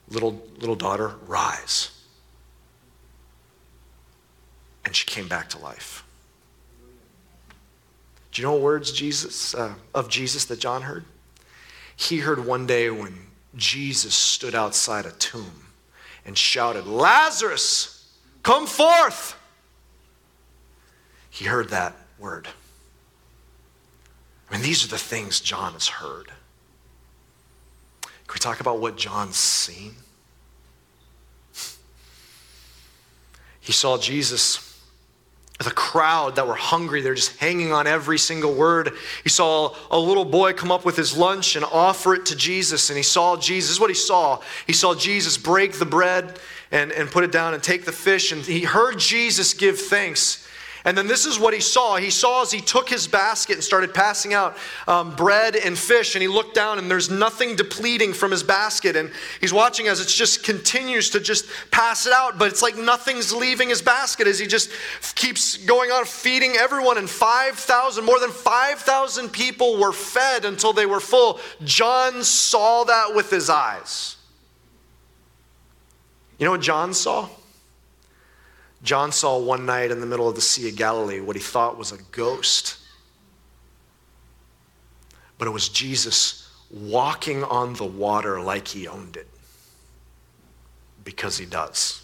little, 0.09 0.43
little 0.59 0.77
daughter, 0.77 1.13
rise. 1.27 1.91
And 4.87 4.97
she 4.97 5.05
came 5.05 5.29
back 5.29 5.51
to 5.51 5.59
life. 5.59 6.05
Do 8.33 8.41
you 8.41 8.49
know 8.49 8.55
what 8.55 8.63
words 8.63 8.93
Jesus, 8.93 9.55
uh, 9.55 9.75
of 9.95 10.09
Jesus 10.09 10.47
that 10.47 10.59
John 10.59 10.83
heard? 10.83 11.05
He 11.95 12.21
heard 12.21 12.47
one 12.47 12.67
day 12.67 12.89
when 12.89 13.27
Jesus 13.55 14.15
stood 14.15 14.55
outside 14.55 15.05
a 15.05 15.13
tomb 15.13 15.62
and 16.25 16.37
shouted, 16.37 16.87
Lazarus, 16.87 18.13
come 18.43 18.67
forth. 18.67 19.37
He 21.31 21.47
heard 21.47 21.71
that 21.71 21.97
word. 22.19 22.49
I 24.49 24.55
mean, 24.55 24.63
these 24.63 24.85
are 24.85 24.89
the 24.89 24.99
things 24.99 25.41
John 25.41 25.73
has 25.73 25.89
heard. 25.89 26.31
Can 28.03 28.35
we 28.35 28.39
talk 28.39 28.61
about 28.61 28.81
what 28.81 28.97
John's 28.97 29.37
seen? 29.37 29.95
He 33.61 33.73
saw 33.73 33.97
Jesus 33.97 34.72
the 35.59 35.71
crowd 35.71 36.37
that 36.37 36.47
were 36.47 36.55
hungry. 36.55 37.03
They're 37.03 37.15
just 37.15 37.37
hanging 37.39 37.73
on 37.73 37.87
every 37.87 38.19
single 38.19 38.55
word. 38.55 38.93
He 39.23 39.29
saw 39.29 39.75
a 39.91 39.99
little 39.99 40.25
boy 40.25 40.53
come 40.53 40.73
up 40.73 40.85
with 40.85 40.97
his 40.97 41.17
lunch 41.17 41.57
and 41.57 41.65
offer 41.65 42.15
it 42.15 42.27
to 42.27 42.37
Jesus. 42.37 42.91
And 42.91 42.97
he 42.97 43.03
saw 43.03 43.37
Jesus. 43.37 43.69
This 43.71 43.77
is 43.77 43.81
what 43.81 43.91
he 43.91 43.95
saw. 43.95 44.41
He 44.67 44.73
saw 44.73 44.95
Jesus 44.95 45.39
break 45.39 45.75
the 45.75 45.87
bread 45.87 46.39
and, 46.71 46.91
and 46.91 47.11
put 47.11 47.23
it 47.23 47.31
down 47.31 47.55
and 47.55 47.63
take 47.63 47.85
the 47.85 47.93
fish. 47.93 48.33
And 48.33 48.43
he 48.43 48.63
heard 48.63 48.99
Jesus 48.99 49.55
give 49.55 49.79
thanks. 49.79 50.42
And 50.85 50.99
then 50.99 51.07
this 51.07 51.27
is 51.27 51.39
what 51.39 51.55
he 51.55 51.61
saw. 51.61 51.97
He 51.97 52.11
saw 52.11 52.43
as 52.43 52.51
he 52.51 52.61
took 52.61 52.89
his 52.89 53.07
basket 53.07 53.55
and 53.55 53.65
started 53.65 53.95
passing 53.95 54.35
out 54.35 54.57
um, 54.89 55.15
bread 55.15 55.55
and 55.55 55.79
fish, 55.79 56.15
and 56.15 56.23
he 56.23 56.29
looked 56.29 56.55
down 56.55 56.79
and 56.79 56.91
there's 56.91 57.09
nothing 57.09 57.55
depleting 57.55 58.13
from 58.13 58.33
his 58.33 58.43
basket. 58.43 58.97
And 58.97 59.11
he's 59.41 59.53
watching 59.53 59.87
as 59.87 60.01
it 60.01 60.09
just 60.09 60.43
continues 60.43 61.11
to 61.11 61.21
just 61.21 61.47
pass 61.71 62.07
it 62.07 62.13
out, 62.13 62.39
but 62.39 62.49
it's 62.49 62.63
like 62.63 62.77
nothing's 62.77 63.33
leaving 63.33 63.69
his 63.69 63.81
basket 63.81 64.27
as 64.27 64.39
he 64.39 64.47
just 64.47 64.71
keeps 65.15 65.57
going 65.57 65.91
on 65.93 66.05
feeding 66.05 66.53
everyone. 66.57 66.99
And 66.99 67.09
5,000, 67.09 68.05
more 68.05 68.19
than 68.19 68.31
5,000 68.31 69.29
people 69.29 69.79
were 69.79 69.93
fed 69.93 70.45
until 70.45 70.73
they 70.73 70.87
were 70.87 71.01
full. 71.01 71.39
John 71.63 72.25
saw 72.25 72.85
that 72.85 73.15
with 73.15 73.31
his 73.31 73.49
eyes. 73.49 74.17
You 76.39 76.47
know 76.47 76.53
what 76.53 76.61
John 76.61 76.93
saw? 76.93 77.29
John 78.83 79.13
saw 79.13 79.39
one 79.39 79.65
night 79.65 79.91
in 79.91 80.01
the 80.01 80.07
middle 80.07 80.29
of 80.29 80.35
the 80.35 80.41
Sea 80.41 80.69
of 80.69 80.77
Galilee 80.77 81.21
what 81.21 81.37
he 81.37 81.43
thought 81.43 81.79
was 81.79 81.93
a 81.93 81.99
ghost. 82.11 82.79
But 85.39 85.49
it 85.49 85.53
was 85.53 85.69
Jesus 85.69 86.49
walking 86.71 87.45
on 87.45 87.75
the 87.75 87.85
water 87.85 88.41
like 88.41 88.69
he 88.69 88.89
owned 88.89 89.17
it. 89.17 89.29
Because 91.05 91.39
he 91.39 91.47
does. 91.47 92.03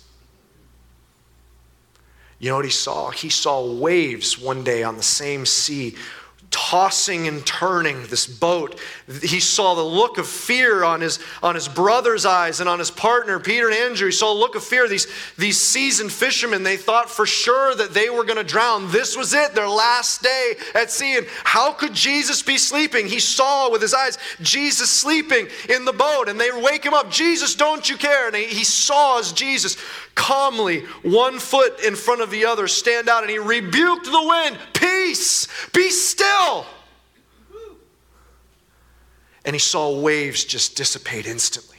You 2.38 2.50
know 2.50 2.56
what 2.56 2.64
he 2.64 2.70
saw? 2.70 3.11
He 3.11 3.28
saw 3.28 3.75
waves 3.75 4.38
one 4.38 4.62
day 4.62 4.82
on 4.85 4.97
the 4.97 5.02
same 5.02 5.44
sea 5.47 5.97
tossing 6.68 7.26
and 7.26 7.46
turning 7.46 8.06
this 8.08 8.26
boat. 8.26 8.78
He 9.22 9.40
saw 9.40 9.75
the 9.75 9.82
look 9.82 10.18
of 10.18 10.28
fear 10.28 10.84
on 10.84 11.00
his, 11.00 11.18
on 11.42 11.54
his 11.54 11.66
brother's 11.66 12.26
eyes 12.26 12.60
and 12.60 12.68
on 12.68 12.78
his 12.78 12.90
partner, 12.90 13.40
Peter 13.40 13.68
and 13.68 13.75
Andrew. 13.75 14.08
He 14.08 14.12
saw 14.12 14.34
a 14.34 14.37
look 14.38 14.54
of 14.54 14.62
fear. 14.62 14.87
These, 14.87 15.06
these 15.38 15.58
seasoned 15.58 16.12
fishermen, 16.12 16.64
they 16.64 16.76
thought 16.76 17.08
for 17.08 17.25
sure 17.25 17.75
that 17.75 17.94
they 17.94 18.10
were 18.10 18.22
going 18.22 18.37
to 18.37 18.44
drown. 18.44 18.90
This 18.90 19.16
was 19.16 19.32
it, 19.32 19.54
their 19.54 19.68
last 19.68 20.22
day 20.22 20.56
at 20.75 20.90
sea. 20.90 21.16
And 21.16 21.26
how 21.42 21.72
could 21.72 21.94
Jesus 21.94 22.42
be 22.42 22.58
sleeping? 22.58 23.06
He 23.06 23.18
saw 23.18 23.70
with 23.70 23.80
his 23.80 23.94
eyes 23.94 24.18
Jesus 24.42 24.90
sleeping 24.90 25.48
in 25.70 25.87
the 25.87 25.94
boat, 25.94 26.28
and 26.28 26.38
they 26.38 26.50
wake 26.52 26.84
him 26.84 26.92
up. 26.92 27.10
Jesus, 27.10 27.54
don't 27.54 27.88
you 27.88 27.96
care? 27.96 28.26
And 28.26 28.37
he, 28.37 28.44
he 28.44 28.64
saw 28.64 29.18
as 29.18 29.32
Jesus 29.32 29.78
calmly, 30.18 30.80
one 31.02 31.38
foot 31.38 31.80
in 31.84 31.94
front 31.94 32.20
of 32.20 32.30
the 32.30 32.44
other, 32.44 32.66
stand 32.66 33.08
out, 33.08 33.22
and 33.22 33.30
he 33.30 33.38
rebuked 33.38 34.04
the 34.04 34.22
wind. 34.22 34.58
Peace, 34.75 35.46
be 35.72 35.88
still. 35.88 36.66
And 39.44 39.54
he 39.54 39.60
saw 39.60 39.98
waves 39.98 40.44
just 40.44 40.76
dissipate 40.76 41.26
instantly. 41.26 41.78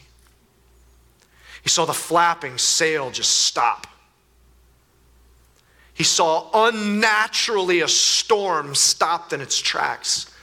He 1.61 1.69
saw 1.69 1.85
the 1.85 1.93
flapping 1.93 2.57
sail 2.57 3.11
just 3.11 3.41
stop. 3.43 3.85
He 5.93 6.05
saw 6.05 6.49
unnaturally 6.53 7.81
a 7.81 7.89
storm 7.89 8.73
stopped 8.73 9.33
in 9.33 9.41
its 9.41 9.59
tracks. 9.59 10.33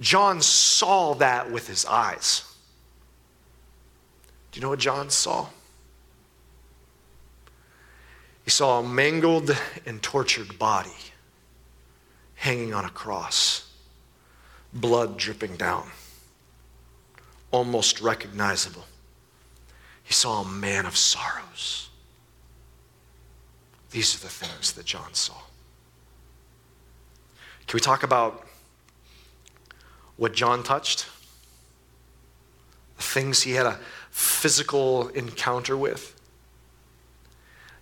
John 0.00 0.42
saw 0.42 1.14
that 1.14 1.52
with 1.52 1.68
his 1.68 1.86
eyes. 1.86 2.42
Do 4.50 4.58
you 4.58 4.62
know 4.62 4.70
what 4.70 4.80
John 4.80 5.10
saw? 5.10 5.46
He 8.44 8.50
saw 8.50 8.80
a 8.80 8.82
mangled 8.82 9.56
and 9.86 10.02
tortured 10.02 10.58
body 10.58 10.90
hanging 12.34 12.74
on 12.74 12.84
a 12.84 12.90
cross, 12.90 13.70
blood 14.72 15.16
dripping 15.16 15.56
down, 15.56 15.88
almost 17.50 18.02
recognizable. 18.02 18.84
He 20.02 20.12
saw 20.12 20.42
a 20.42 20.48
man 20.48 20.84
of 20.84 20.94
sorrows. 20.96 21.88
These 23.90 24.14
are 24.14 24.18
the 24.18 24.28
things 24.28 24.72
that 24.72 24.84
John 24.84 25.14
saw. 25.14 25.36
Can 27.66 27.76
we 27.76 27.80
talk 27.80 28.02
about 28.02 28.46
what 30.16 30.34
John 30.34 30.62
touched? 30.62 31.06
The 32.98 33.02
things 33.02 33.42
he 33.42 33.52
had 33.52 33.64
a 33.64 33.78
physical 34.10 35.08
encounter 35.08 35.76
with? 35.76 36.13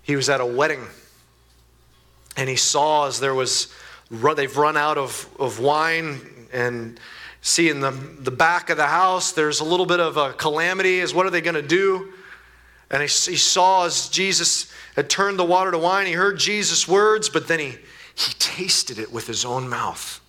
He 0.02 0.16
was 0.16 0.28
at 0.28 0.40
a 0.40 0.46
wedding 0.46 0.86
and 2.36 2.48
he 2.48 2.56
saw 2.56 3.06
as 3.06 3.20
there 3.20 3.34
was, 3.34 3.72
they've 4.10 4.56
run 4.56 4.76
out 4.76 4.98
of, 4.98 5.28
of 5.38 5.60
wine 5.60 6.20
and 6.52 6.98
see 7.40 7.68
in 7.68 7.80
the, 7.80 7.90
the 7.90 8.30
back 8.30 8.70
of 8.70 8.76
the 8.76 8.86
house, 8.86 9.32
there's 9.32 9.60
a 9.60 9.64
little 9.64 9.86
bit 9.86 10.00
of 10.00 10.16
a 10.16 10.32
calamity 10.32 11.00
as 11.00 11.12
what 11.14 11.26
are 11.26 11.30
they 11.30 11.40
going 11.40 11.54
to 11.54 11.62
do? 11.62 12.12
And 12.90 13.02
he, 13.02 13.08
he 13.08 13.36
saw 13.36 13.86
as 13.86 14.08
Jesus 14.08 14.72
had 14.96 15.08
turned 15.08 15.38
the 15.38 15.44
water 15.44 15.70
to 15.70 15.78
wine, 15.78 16.06
he 16.06 16.12
heard 16.12 16.38
Jesus' 16.38 16.86
words, 16.86 17.28
but 17.28 17.48
then 17.48 17.58
he, 17.58 17.74
he 18.14 18.32
tasted 18.38 18.98
it 18.98 19.12
with 19.12 19.26
his 19.26 19.44
own 19.44 19.68
mouth. 19.68 20.20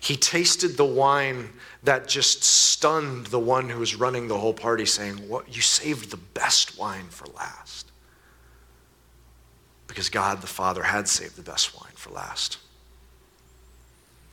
He 0.00 0.16
tasted 0.16 0.76
the 0.76 0.84
wine 0.84 1.50
that 1.82 2.08
just 2.08 2.44
stunned 2.44 3.26
the 3.26 3.38
one 3.38 3.68
who 3.68 3.80
was 3.80 3.94
running 3.94 4.28
the 4.28 4.38
whole 4.38 4.54
party, 4.54 4.86
saying, 4.86 5.28
What 5.28 5.54
you 5.54 5.62
saved 5.62 6.10
the 6.10 6.16
best 6.16 6.78
wine 6.78 7.06
for 7.08 7.26
last 7.36 7.83
because 9.94 10.08
God 10.08 10.40
the 10.40 10.48
Father 10.48 10.82
had 10.82 11.06
saved 11.06 11.36
the 11.36 11.42
best 11.42 11.80
wine 11.80 11.92
for 11.94 12.10
last. 12.10 12.58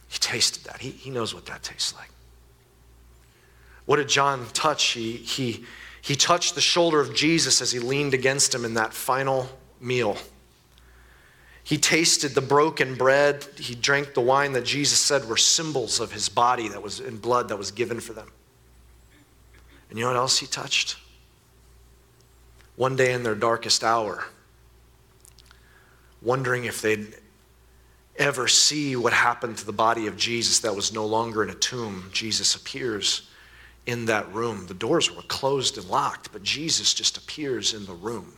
He 0.08 0.18
tasted 0.18 0.64
that. 0.64 0.82
He, 0.82 0.90
he 0.90 1.12
knows 1.12 1.36
what 1.36 1.46
that 1.46 1.62
tastes 1.62 1.94
like. 1.96 2.10
What 3.86 3.98
did 3.98 4.10
John 4.10 4.48
touch? 4.54 4.84
He, 4.86 5.18
he, 5.18 5.64
he 6.02 6.16
touched 6.16 6.56
the 6.56 6.62
shoulder 6.62 7.00
of 7.00 7.14
Jesus 7.14 7.62
as 7.62 7.72
he 7.72 7.78
leaned 7.78 8.16
against 8.16 8.56
him 8.56 8.66
in 8.66 8.74
that 8.74 8.92
final 8.92 9.50
meal. 9.80 10.18
He 11.64 11.78
tasted 11.78 12.34
the 12.34 12.42
broken 12.42 12.96
bread. 12.96 13.46
He 13.60 13.76
drank 13.76 14.16
the 14.16 14.22
wine 14.22 14.54
that 14.54 14.66
Jesus 14.66 14.98
said 14.98 15.30
were 15.30 15.38
symbols 15.38 16.00
of 16.00 16.12
his 16.12 16.28
body 16.28 16.70
that 16.70 16.82
was 16.82 17.00
in 17.00 17.18
blood 17.18 17.50
that 17.50 17.58
was 17.58 17.70
given 17.70 18.00
for 18.00 18.14
them. 18.14 18.32
And 19.92 20.00
you 20.00 20.06
know 20.06 20.12
what 20.12 20.18
else 20.18 20.40
he 20.40 20.48
touched? 20.48 20.98
One 22.78 22.96
day 22.96 23.14
in 23.14 23.22
their 23.22 23.36
darkest 23.36 23.84
hour, 23.84 24.26
wondering 26.22 26.66
if 26.66 26.82
they'd 26.82 27.16
ever 28.18 28.48
see 28.48 28.96
what 28.96 29.14
happened 29.14 29.58
to 29.58 29.66
the 29.66 29.74
body 29.74 30.08
of 30.08 30.18
Jesus 30.18 30.60
that 30.60 30.76
was 30.76 30.94
no 30.94 31.06
longer 31.06 31.44
in 31.44 31.50
a 31.50 31.56
tomb. 31.56 32.10
Jesus 32.12 32.56
appears 32.56 33.30
in 33.86 34.06
that 34.06 34.32
room. 34.34 34.68
The 34.68 34.74
doors 34.74 35.14
were 35.16 35.24
closed 35.24 35.78
and 35.78 35.90
locked, 35.90 36.32
but 36.32 36.44
Jesus 36.44 36.94
just 36.94 37.18
appears 37.18 37.74
in 37.74 37.86
the 37.86 37.94
room. 37.94 38.34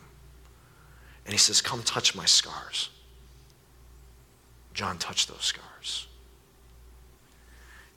And 1.26 1.32
he 1.32 1.38
says, 1.38 1.60
Come 1.60 1.82
touch 1.82 2.14
my 2.14 2.24
scars. 2.24 2.90
John 4.72 4.98
touched 4.98 5.28
those 5.28 5.44
scars. 5.44 6.06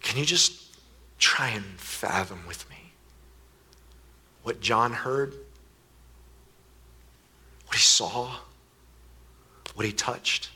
Can 0.01 0.17
you 0.17 0.25
just 0.25 0.77
try 1.17 1.49
and 1.49 1.65
fathom 1.77 2.41
with 2.47 2.69
me 2.69 2.77
what 4.47 4.61
John 4.61 4.93
heard? 4.93 5.33
What 7.65 7.75
he 7.75 7.81
saw? 7.81 8.33
What 9.77 9.85
he 9.85 9.91
touched. 9.91 10.49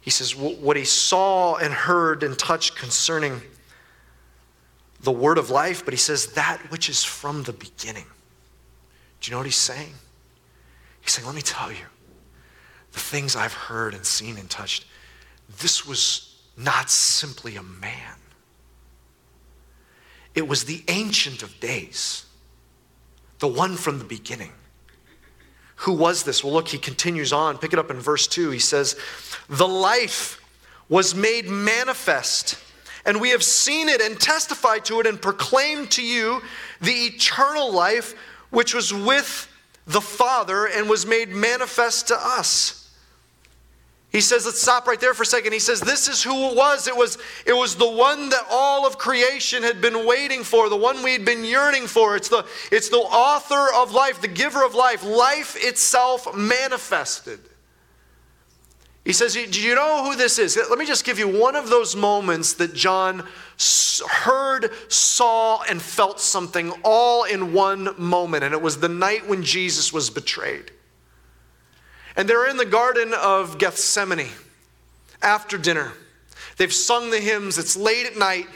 He 0.00 0.08
says, 0.08 0.34
what 0.34 0.74
he 0.78 0.86
saw 0.86 1.56
and 1.56 1.70
heard 1.70 2.22
and 2.22 2.36
touched 2.38 2.76
concerning 2.76 3.42
the 5.02 5.12
word 5.12 5.36
of 5.36 5.50
life, 5.50 5.84
but 5.84 5.92
he 5.92 5.98
says, 5.98 6.28
that 6.28 6.58
which 6.70 6.88
is 6.88 7.04
from 7.04 7.42
the 7.42 7.52
beginning. 7.52 8.06
Do 9.20 9.28
you 9.28 9.32
know 9.32 9.36
what 9.36 9.46
he's 9.46 9.54
saying? 9.54 9.92
He's 11.02 11.12
saying, 11.12 11.26
let 11.26 11.34
me 11.34 11.42
tell 11.42 11.70
you, 11.70 11.84
the 12.92 13.00
things 13.00 13.36
I've 13.36 13.52
heard 13.52 13.92
and 13.92 14.04
seen 14.04 14.38
and 14.38 14.48
touched, 14.48 14.86
this 15.60 15.86
was 15.86 16.36
not 16.56 16.88
simply 16.88 17.56
a 17.56 17.62
man, 17.62 18.16
it 20.34 20.48
was 20.48 20.64
the 20.64 20.82
Ancient 20.88 21.42
of 21.42 21.60
Days, 21.60 22.24
the 23.40 23.48
one 23.48 23.76
from 23.76 23.98
the 23.98 24.04
beginning. 24.06 24.52
Who 25.82 25.92
was 25.92 26.22
this? 26.22 26.44
Well, 26.44 26.52
look, 26.52 26.68
he 26.68 26.78
continues 26.78 27.32
on. 27.32 27.58
Pick 27.58 27.72
it 27.72 27.78
up 27.78 27.90
in 27.90 27.98
verse 27.98 28.28
2. 28.28 28.50
He 28.50 28.60
says, 28.60 28.94
The 29.48 29.66
life 29.66 30.40
was 30.88 31.12
made 31.12 31.48
manifest, 31.48 32.56
and 33.04 33.20
we 33.20 33.30
have 33.30 33.42
seen 33.42 33.88
it 33.88 34.00
and 34.00 34.18
testified 34.18 34.84
to 34.84 35.00
it 35.00 35.08
and 35.08 35.20
proclaimed 35.20 35.90
to 35.92 36.02
you 36.02 36.40
the 36.80 36.92
eternal 36.92 37.72
life 37.72 38.14
which 38.50 38.74
was 38.74 38.94
with 38.94 39.48
the 39.88 40.00
Father 40.00 40.66
and 40.66 40.88
was 40.88 41.04
made 41.04 41.30
manifest 41.30 42.08
to 42.08 42.16
us. 42.16 42.81
He 44.12 44.20
says, 44.20 44.44
let's 44.44 44.60
stop 44.60 44.86
right 44.86 45.00
there 45.00 45.14
for 45.14 45.22
a 45.22 45.26
second. 45.26 45.54
He 45.54 45.58
says, 45.58 45.80
this 45.80 46.06
is 46.06 46.22
who 46.22 46.50
it 46.50 46.56
was. 46.56 46.86
It 46.86 46.94
was, 46.94 47.16
it 47.46 47.54
was 47.54 47.76
the 47.76 47.90
one 47.90 48.28
that 48.28 48.46
all 48.50 48.86
of 48.86 48.98
creation 48.98 49.62
had 49.62 49.80
been 49.80 50.06
waiting 50.06 50.44
for, 50.44 50.68
the 50.68 50.76
one 50.76 51.02
we 51.02 51.12
had 51.12 51.24
been 51.24 51.44
yearning 51.44 51.86
for. 51.86 52.14
It's 52.14 52.28
the, 52.28 52.44
it's 52.70 52.90
the 52.90 52.98
author 52.98 53.74
of 53.74 53.92
life, 53.92 54.20
the 54.20 54.28
giver 54.28 54.62
of 54.64 54.74
life, 54.74 55.02
life 55.02 55.56
itself 55.58 56.36
manifested. 56.36 57.40
He 59.02 59.14
says, 59.14 59.32
Do 59.32 59.60
you 59.60 59.74
know 59.74 60.04
who 60.04 60.14
this 60.14 60.38
is? 60.38 60.56
Let 60.56 60.78
me 60.78 60.86
just 60.86 61.04
give 61.04 61.18
you 61.18 61.26
one 61.26 61.56
of 61.56 61.70
those 61.70 61.96
moments 61.96 62.52
that 62.54 62.74
John 62.74 63.26
heard, 64.08 64.70
saw, 64.88 65.62
and 65.62 65.80
felt 65.80 66.20
something 66.20 66.70
all 66.84 67.24
in 67.24 67.54
one 67.54 67.88
moment. 67.98 68.44
And 68.44 68.52
it 68.52 68.62
was 68.62 68.78
the 68.78 68.88
night 68.88 69.26
when 69.26 69.42
Jesus 69.42 69.92
was 69.92 70.10
betrayed. 70.10 70.70
And 72.16 72.28
they're 72.28 72.48
in 72.48 72.56
the 72.56 72.66
Garden 72.66 73.14
of 73.14 73.58
Gethsemane 73.58 74.28
after 75.22 75.56
dinner. 75.56 75.92
They've 76.56 76.72
sung 76.72 77.10
the 77.10 77.20
hymns, 77.20 77.58
it's 77.58 77.76
late 77.76 78.06
at 78.06 78.16
night. 78.16 78.46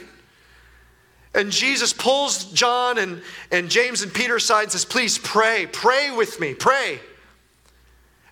And 1.33 1.51
Jesus 1.51 1.93
pulls 1.93 2.45
John 2.45 2.97
and, 2.97 3.21
and 3.51 3.69
James 3.69 4.01
and 4.01 4.13
Peter 4.13 4.37
aside 4.37 4.63
and 4.63 4.71
says, 4.71 4.85
Please 4.85 5.17
pray, 5.17 5.67
pray 5.71 6.11
with 6.11 6.39
me, 6.39 6.53
pray. 6.53 6.99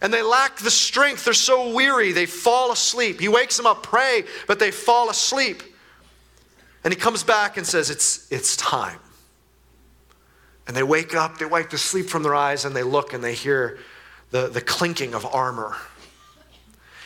And 0.02 0.14
they 0.14 0.22
lack 0.22 0.58
the 0.58 0.72
strength. 0.72 1.26
They're 1.26 1.34
so 1.34 1.74
weary, 1.74 2.12
they 2.12 2.26
fall 2.26 2.72
asleep. 2.72 3.20
He 3.20 3.28
wakes 3.28 3.58
them 3.58 3.66
up, 3.66 3.84
pray, 3.84 4.24
but 4.48 4.60
they 4.60 4.72
fall 4.72 5.10
asleep. 5.10 5.64
And 6.84 6.94
he 6.94 7.00
comes 7.00 7.24
back 7.24 7.58
and 7.58 7.66
says, 7.66 7.90
It's, 7.90 8.32
it's 8.32 8.56
time. 8.56 9.00
And 10.68 10.76
they 10.76 10.84
wake 10.84 11.16
up, 11.16 11.38
they 11.38 11.46
wipe 11.46 11.70
the 11.70 11.78
sleep 11.78 12.10
from 12.10 12.24
their 12.24 12.36
eyes, 12.36 12.66
and 12.66 12.76
they 12.76 12.84
look 12.84 13.14
and 13.14 13.24
they 13.24 13.34
hear 13.34 13.78
the, 14.36 14.50
the 14.50 14.60
clinking 14.60 15.16
of 15.16 15.26
armor. 15.26 15.78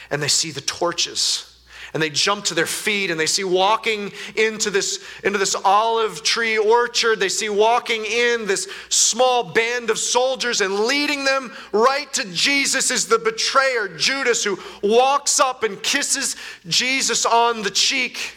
And 0.10 0.20
they 0.20 0.28
see 0.28 0.50
the 0.50 0.62
torches. 0.62 1.46
And 1.94 2.02
they 2.02 2.10
jump 2.10 2.46
to 2.46 2.56
their 2.56 2.66
feet 2.66 3.12
and 3.12 3.20
they 3.20 3.28
see 3.28 3.44
walking 3.44 4.12
into 4.36 4.72
this, 4.72 5.04
into 5.24 5.38
this 5.38 5.54
olive 5.54 6.24
tree 6.24 6.58
orchard. 6.58 7.20
They 7.20 7.30
see 7.30 7.50
walking 7.50 8.04
in 8.04 8.48
this 8.48 8.68
small 8.90 9.44
band 9.44 9.92
of 9.92 10.00
soldiers 10.00 10.62
and 10.62 10.74
leading 10.80 11.24
them 11.24 11.52
right 11.72 12.12
to 12.14 12.26
Jesus 12.34 12.90
is 12.90 13.06
the 13.06 13.20
betrayer, 13.20 13.88
Judas, 13.90 14.44
who 14.44 14.58
walks 14.82 15.40
up 15.40 15.62
and 15.62 15.82
kisses 15.84 16.36
Jesus 16.68 17.28
on 17.28 17.62
the 17.62 17.70
cheek. 17.70 18.34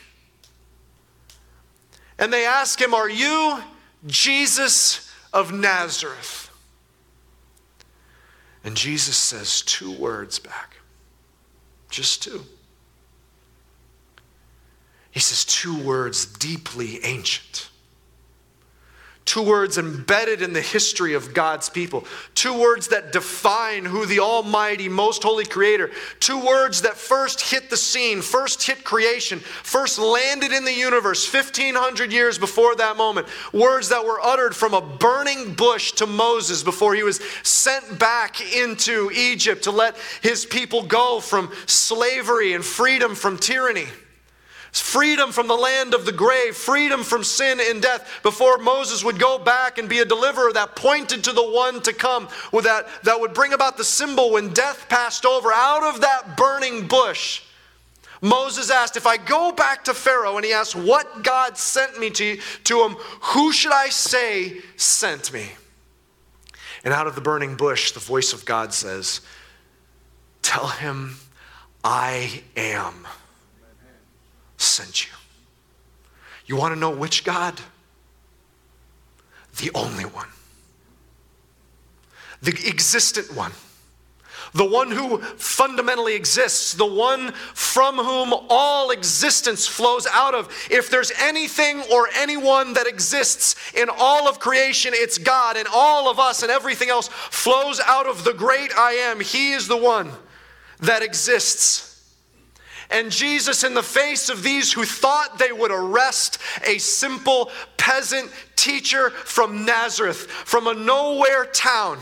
And 2.18 2.30
they 2.30 2.44
ask 2.44 2.78
him, 2.78 2.92
Are 2.92 3.08
you 3.08 3.58
Jesus 4.06 5.10
of 5.32 5.50
Nazareth? 5.50 6.41
And 8.64 8.76
Jesus 8.76 9.16
says 9.16 9.62
two 9.62 9.92
words 9.92 10.38
back. 10.38 10.76
Just 11.90 12.22
two. 12.22 12.44
He 15.10 15.20
says 15.20 15.44
two 15.44 15.76
words 15.82 16.24
deeply 16.24 17.04
ancient. 17.04 17.68
Two 19.24 19.42
words 19.42 19.78
embedded 19.78 20.42
in 20.42 20.52
the 20.52 20.60
history 20.60 21.14
of 21.14 21.32
God's 21.32 21.70
people. 21.70 22.04
Two 22.34 22.58
words 22.58 22.88
that 22.88 23.12
define 23.12 23.84
who 23.84 24.04
the 24.04 24.18
Almighty, 24.18 24.88
Most 24.88 25.22
Holy 25.22 25.44
Creator. 25.44 25.92
Two 26.18 26.44
words 26.44 26.82
that 26.82 26.96
first 26.96 27.40
hit 27.40 27.70
the 27.70 27.76
scene, 27.76 28.20
first 28.20 28.62
hit 28.64 28.82
creation, 28.82 29.38
first 29.38 29.98
landed 29.98 30.50
in 30.50 30.64
the 30.64 30.74
universe 30.74 31.32
1,500 31.32 32.12
years 32.12 32.36
before 32.36 32.74
that 32.76 32.96
moment. 32.96 33.28
Words 33.52 33.90
that 33.90 34.04
were 34.04 34.20
uttered 34.20 34.56
from 34.56 34.74
a 34.74 34.80
burning 34.80 35.54
bush 35.54 35.92
to 35.92 36.06
Moses 36.06 36.64
before 36.64 36.94
he 36.96 37.04
was 37.04 37.20
sent 37.44 38.00
back 38.00 38.40
into 38.54 39.10
Egypt 39.14 39.62
to 39.64 39.70
let 39.70 39.96
his 40.20 40.44
people 40.44 40.82
go 40.82 41.20
from 41.20 41.52
slavery 41.66 42.54
and 42.54 42.64
freedom 42.64 43.14
from 43.14 43.38
tyranny 43.38 43.86
freedom 44.80 45.32
from 45.32 45.48
the 45.48 45.54
land 45.54 45.92
of 45.92 46.06
the 46.06 46.12
grave, 46.12 46.56
freedom 46.56 47.02
from 47.02 47.22
sin 47.22 47.60
and 47.60 47.82
death 47.82 48.20
before 48.22 48.56
Moses 48.58 49.04
would 49.04 49.18
go 49.18 49.38
back 49.38 49.76
and 49.78 49.88
be 49.88 49.98
a 49.98 50.04
deliverer 50.04 50.52
that 50.52 50.76
pointed 50.76 51.24
to 51.24 51.32
the 51.32 51.42
one 51.42 51.82
to 51.82 51.92
come, 51.92 52.28
that, 52.52 52.86
that 53.02 53.20
would 53.20 53.34
bring 53.34 53.52
about 53.52 53.76
the 53.76 53.84
symbol 53.84 54.32
when 54.32 54.48
death 54.48 54.88
passed 54.88 55.26
over 55.26 55.52
out 55.52 55.82
of 55.82 56.00
that 56.00 56.36
burning 56.36 56.86
bush. 56.88 57.42
Moses 58.22 58.70
asked, 58.70 58.96
If 58.96 59.06
I 59.06 59.18
go 59.18 59.52
back 59.52 59.84
to 59.84 59.94
Pharaoh 59.94 60.36
and 60.36 60.44
he 60.44 60.52
asks 60.52 60.74
what 60.74 61.22
God 61.22 61.58
sent 61.58 61.98
me 61.98 62.08
to, 62.10 62.38
to 62.64 62.82
him, 62.82 62.92
who 63.20 63.52
should 63.52 63.72
I 63.72 63.88
say 63.88 64.60
sent 64.76 65.32
me? 65.32 65.50
And 66.84 66.94
out 66.94 67.06
of 67.06 67.14
the 67.14 67.20
burning 67.20 67.56
bush, 67.56 67.92
the 67.92 68.00
voice 68.00 68.32
of 68.32 68.44
God 68.44 68.72
says, 68.72 69.20
Tell 70.40 70.68
him, 70.68 71.16
I 71.84 72.42
am 72.56 73.06
sent 74.62 75.06
you. 75.06 75.12
You 76.46 76.56
want 76.56 76.74
to 76.74 76.80
know 76.80 76.90
which 76.90 77.24
God? 77.24 77.60
The 79.58 79.70
only 79.74 80.04
one, 80.04 80.28
the 82.40 82.52
existent 82.66 83.36
one, 83.36 83.52
the 84.54 84.64
one 84.64 84.90
who 84.90 85.18
fundamentally 85.18 86.14
exists, 86.14 86.74
the 86.74 86.86
one 86.86 87.32
from 87.54 87.96
whom 87.96 88.34
all 88.48 88.90
existence 88.90 89.66
flows 89.66 90.06
out 90.06 90.34
of. 90.34 90.48
If 90.70 90.90
there's 90.90 91.12
anything 91.20 91.82
or 91.92 92.08
anyone 92.16 92.74
that 92.74 92.86
exists 92.86 93.56
in 93.74 93.88
all 93.90 94.28
of 94.28 94.40
creation, 94.40 94.92
it's 94.94 95.18
God, 95.18 95.56
and 95.56 95.68
all 95.72 96.10
of 96.10 96.18
us 96.18 96.42
and 96.42 96.50
everything 96.50 96.88
else 96.88 97.08
flows 97.08 97.80
out 97.80 98.06
of 98.06 98.24
the 98.24 98.34
great 98.34 98.76
I 98.76 98.92
am. 98.92 99.20
He 99.20 99.52
is 99.52 99.68
the 99.68 99.76
one 99.76 100.10
that 100.80 101.02
exists. 101.02 101.91
And 102.92 103.10
Jesus, 103.10 103.64
in 103.64 103.72
the 103.72 103.82
face 103.82 104.28
of 104.28 104.42
these 104.42 104.70
who 104.70 104.84
thought 104.84 105.38
they 105.38 105.50
would 105.50 105.70
arrest 105.70 106.38
a 106.66 106.76
simple 106.76 107.50
peasant 107.78 108.30
teacher 108.54 109.08
from 109.10 109.64
Nazareth, 109.64 110.30
from 110.30 110.66
a 110.66 110.74
nowhere 110.74 111.46
town, 111.46 111.98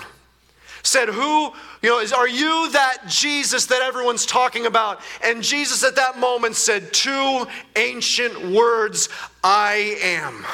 said, 0.83 1.09
Who, 1.09 1.53
you 1.81 1.90
know, 1.90 2.00
is, 2.00 2.12
are 2.12 2.29
you 2.29 2.70
that 2.72 3.05
Jesus 3.07 3.66
that 3.66 3.83
everyone's 3.83 4.26
talking 4.26 4.66
about? 4.66 5.00
And 5.22 5.44
Jesus 5.44 5.85
at 5.85 5.94
that 5.94 6.18
moment 6.18 6.57
said 6.57 6.92
two 6.92 7.46
ancient 7.76 8.50
words 8.50 9.09
I 9.44 9.96
am. 10.03 10.44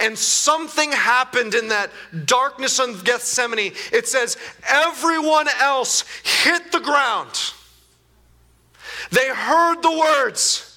And 0.00 0.18
something 0.18 0.90
happened 0.90 1.54
in 1.54 1.68
that 1.68 1.90
darkness 2.26 2.80
on 2.80 2.98
Gethsemane. 3.00 3.72
It 3.92 4.08
says, 4.08 4.36
Everyone 4.68 5.46
else 5.60 6.04
hit 6.24 6.72
the 6.72 6.80
ground 6.80 7.52
heard 9.46 9.82
the 9.82 9.98
words 9.98 10.76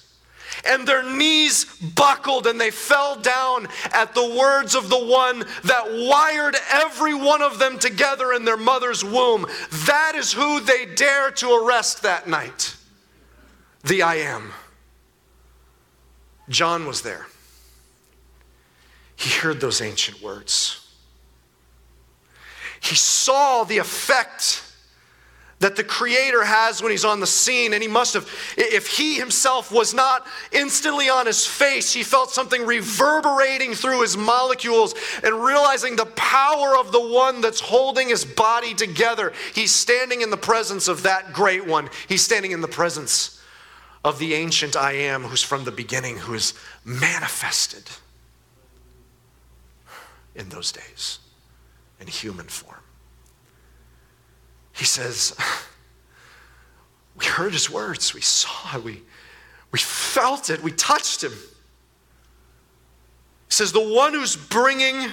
and 0.64 0.86
their 0.86 1.02
knees 1.02 1.64
buckled 1.94 2.46
and 2.46 2.60
they 2.60 2.70
fell 2.70 3.16
down 3.16 3.68
at 3.92 4.14
the 4.14 4.36
words 4.38 4.74
of 4.74 4.88
the 4.88 5.04
one 5.04 5.44
that 5.64 5.84
wired 5.88 6.56
every 6.70 7.14
one 7.14 7.42
of 7.42 7.58
them 7.58 7.78
together 7.78 8.32
in 8.32 8.44
their 8.44 8.56
mother's 8.56 9.04
womb. 9.04 9.46
That 9.86 10.14
is 10.14 10.32
who 10.32 10.60
they 10.60 10.86
dare 10.86 11.30
to 11.32 11.52
arrest 11.52 12.02
that 12.02 12.28
night. 12.28 12.76
The 13.84 14.02
I 14.02 14.16
am. 14.16 14.52
John 16.48 16.86
was 16.86 17.02
there. 17.02 17.26
He 19.16 19.30
heard 19.30 19.60
those 19.60 19.80
ancient 19.80 20.22
words. 20.22 20.88
He 22.80 22.94
saw 22.94 23.64
the 23.64 23.78
effect 23.78 24.62
that 25.60 25.76
the 25.76 25.84
Creator 25.84 26.42
has 26.42 26.82
when 26.82 26.90
He's 26.90 27.04
on 27.04 27.20
the 27.20 27.26
scene. 27.26 27.72
And 27.72 27.82
He 27.82 27.88
must 27.88 28.14
have, 28.14 28.28
if 28.56 28.88
He 28.88 29.14
Himself 29.14 29.70
was 29.70 29.94
not 29.94 30.26
instantly 30.52 31.08
on 31.08 31.26
His 31.26 31.46
face, 31.46 31.92
He 31.92 32.02
felt 32.02 32.30
something 32.30 32.66
reverberating 32.66 33.74
through 33.74 34.02
His 34.02 34.16
molecules 34.16 34.94
and 35.22 35.44
realizing 35.44 35.96
the 35.96 36.06
power 36.06 36.76
of 36.76 36.92
the 36.92 37.00
one 37.00 37.40
that's 37.40 37.60
holding 37.60 38.08
His 38.08 38.24
body 38.24 38.74
together. 38.74 39.32
He's 39.54 39.74
standing 39.74 40.22
in 40.22 40.30
the 40.30 40.36
presence 40.36 40.88
of 40.88 41.04
that 41.04 41.32
great 41.32 41.66
one. 41.66 41.88
He's 42.08 42.24
standing 42.24 42.52
in 42.52 42.62
the 42.62 42.68
presence 42.68 43.40
of 44.02 44.18
the 44.18 44.34
ancient 44.34 44.76
I 44.76 44.92
am 44.92 45.24
who's 45.24 45.42
from 45.42 45.64
the 45.64 45.72
beginning, 45.72 46.16
who 46.16 46.34
is 46.34 46.54
manifested 46.84 47.84
in 50.34 50.48
those 50.48 50.72
days 50.72 51.18
in 52.00 52.06
human 52.06 52.46
form. 52.46 52.79
He 54.80 54.86
says, 54.86 55.36
We 57.14 57.26
heard 57.26 57.52
his 57.52 57.68
words, 57.68 58.14
we 58.14 58.22
saw 58.22 58.78
it, 58.78 58.82
we, 58.82 59.02
we 59.70 59.78
felt 59.78 60.48
it, 60.48 60.62
we 60.62 60.72
touched 60.72 61.22
him. 61.22 61.32
He 61.32 61.36
says, 63.50 63.72
The 63.72 63.86
one 63.86 64.14
who's 64.14 64.36
bringing 64.36 65.06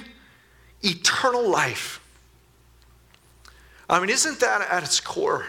eternal 0.82 1.50
life. 1.50 2.00
I 3.90 4.00
mean, 4.00 4.10
isn't 4.10 4.40
that 4.40 4.62
at 4.62 4.84
its 4.84 5.02
core? 5.02 5.46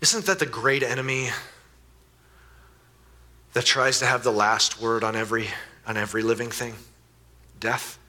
Isn't 0.00 0.26
that 0.26 0.40
the 0.40 0.46
great 0.46 0.82
enemy 0.82 1.28
that 3.52 3.64
tries 3.64 4.00
to 4.00 4.06
have 4.06 4.24
the 4.24 4.32
last 4.32 4.80
word 4.80 5.04
on 5.04 5.14
every, 5.14 5.46
on 5.86 5.96
every 5.96 6.24
living 6.24 6.50
thing? 6.50 6.74
Death. 7.60 7.99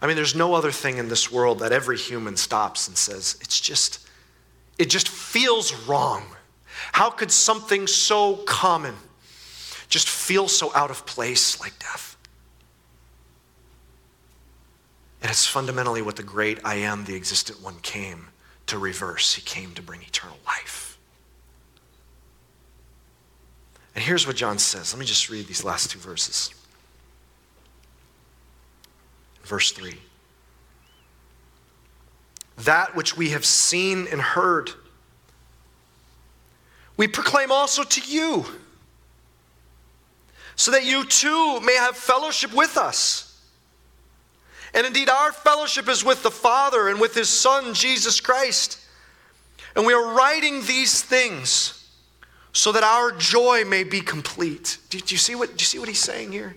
I 0.00 0.06
mean, 0.06 0.16
there's 0.16 0.34
no 0.34 0.54
other 0.54 0.70
thing 0.70 0.98
in 0.98 1.08
this 1.08 1.32
world 1.32 1.60
that 1.60 1.72
every 1.72 1.96
human 1.96 2.36
stops 2.36 2.86
and 2.86 2.96
says, 2.96 3.36
it's 3.40 3.60
just, 3.60 4.06
it 4.78 4.90
just 4.90 5.08
feels 5.08 5.74
wrong. 5.86 6.24
How 6.92 7.10
could 7.10 7.30
something 7.30 7.86
so 7.86 8.36
common 8.36 8.94
just 9.88 10.08
feel 10.08 10.48
so 10.48 10.74
out 10.74 10.90
of 10.90 11.06
place 11.06 11.58
like 11.60 11.78
death? 11.78 12.16
And 15.22 15.30
it's 15.30 15.46
fundamentally 15.46 16.02
what 16.02 16.16
the 16.16 16.22
great 16.22 16.60
I 16.64 16.76
am, 16.76 17.04
the 17.04 17.16
existent 17.16 17.62
one, 17.62 17.76
came 17.80 18.28
to 18.66 18.78
reverse. 18.78 19.34
He 19.34 19.42
came 19.42 19.72
to 19.72 19.82
bring 19.82 20.02
eternal 20.02 20.36
life. 20.46 20.98
And 23.94 24.04
here's 24.04 24.26
what 24.26 24.36
John 24.36 24.58
says. 24.58 24.92
Let 24.92 25.00
me 25.00 25.06
just 25.06 25.30
read 25.30 25.46
these 25.46 25.64
last 25.64 25.90
two 25.90 25.98
verses. 25.98 26.50
Verse 29.46 29.70
3 29.70 29.94
That 32.58 32.96
which 32.96 33.16
we 33.16 33.30
have 33.30 33.44
seen 33.44 34.08
and 34.10 34.20
heard, 34.20 34.70
we 36.96 37.06
proclaim 37.06 37.52
also 37.52 37.84
to 37.84 38.00
you, 38.00 38.44
so 40.56 40.72
that 40.72 40.84
you 40.84 41.04
too 41.04 41.60
may 41.60 41.76
have 41.76 41.96
fellowship 41.96 42.52
with 42.52 42.76
us. 42.76 43.22
And 44.74 44.86
indeed, 44.86 45.08
our 45.08 45.32
fellowship 45.32 45.88
is 45.88 46.04
with 46.04 46.22
the 46.22 46.30
Father 46.30 46.88
and 46.88 47.00
with 47.00 47.14
His 47.14 47.28
Son, 47.28 47.72
Jesus 47.72 48.20
Christ. 48.20 48.80
And 49.74 49.86
we 49.86 49.94
are 49.94 50.14
writing 50.14 50.62
these 50.64 51.02
things 51.02 51.88
so 52.52 52.72
that 52.72 52.82
our 52.82 53.12
joy 53.12 53.64
may 53.64 53.84
be 53.84 54.00
complete. 54.00 54.78
Do, 54.90 54.98
you, 54.98 55.16
see 55.16 55.34
what, 55.34 55.50
do 55.50 55.62
you 55.62 55.66
see 55.66 55.78
what 55.78 55.88
He's 55.88 56.00
saying 56.00 56.32
here? 56.32 56.56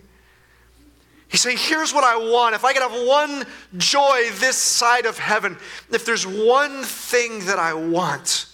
He's 1.30 1.42
saying, 1.42 1.58
here's 1.60 1.94
what 1.94 2.04
I 2.04 2.18
want. 2.18 2.56
If 2.56 2.66
I 2.66 2.74
could 2.74 2.82
have 2.82 3.08
one 3.08 3.46
joy 3.78 4.30
this 4.34 4.58
side 4.58 5.06
of 5.06 5.20
heaven, 5.20 5.58
if 5.92 6.04
there's 6.04 6.26
one 6.26 6.84
thing 6.84 7.46
that 7.46 7.60
I 7.60 7.76
want 7.76 8.48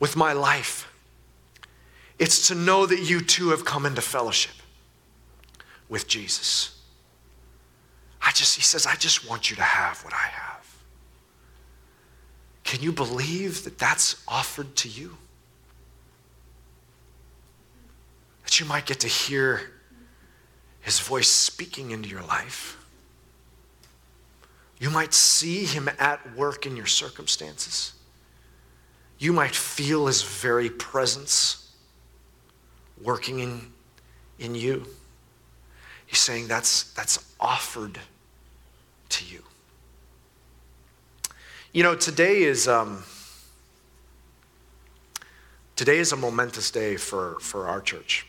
with 0.00 0.16
my 0.16 0.32
life, 0.32 0.92
it's 2.18 2.48
to 2.48 2.56
know 2.56 2.84
that 2.84 2.98
you 2.98 3.20
too 3.20 3.50
have 3.50 3.64
come 3.64 3.86
into 3.86 4.00
fellowship 4.00 4.54
with 5.88 6.08
Jesus. 6.08 6.82
I 8.20 8.32
just, 8.32 8.56
he 8.56 8.62
says, 8.62 8.84
I 8.84 8.96
just 8.96 9.28
want 9.28 9.48
you 9.48 9.54
to 9.56 9.62
have 9.62 10.02
what 10.04 10.12
I 10.12 10.16
have. 10.16 10.66
Can 12.64 12.82
you 12.82 12.90
believe 12.90 13.62
that 13.62 13.78
that's 13.78 14.22
offered 14.26 14.74
to 14.76 14.88
you? 14.88 15.16
That 18.42 18.58
you 18.58 18.66
might 18.66 18.84
get 18.84 18.98
to 19.00 19.08
hear 19.08 19.70
his 20.80 21.00
voice 21.00 21.28
speaking 21.28 21.90
into 21.90 22.08
your 22.08 22.22
life. 22.22 22.76
You 24.78 24.90
might 24.90 25.12
see 25.12 25.64
him 25.64 25.88
at 25.98 26.36
work 26.36 26.64
in 26.64 26.76
your 26.76 26.86
circumstances. 26.86 27.94
You 29.18 29.32
might 29.32 29.54
feel 29.54 30.06
his 30.06 30.22
very 30.22 30.70
presence 30.70 31.72
working 33.02 33.40
in, 33.40 33.72
in 34.38 34.54
you. 34.54 34.86
He's 36.06 36.20
saying 36.20 36.46
that's, 36.46 36.92
that's 36.94 37.34
offered 37.40 37.98
to 39.08 39.24
you. 39.24 39.42
You 41.72 41.82
know, 41.82 41.94
today 41.94 42.42
is, 42.44 42.66
um, 42.66 43.02
today 45.76 45.98
is 45.98 46.12
a 46.12 46.16
momentous 46.16 46.70
day 46.70 46.96
for, 46.96 47.38
for 47.40 47.66
our 47.66 47.80
church. 47.80 48.26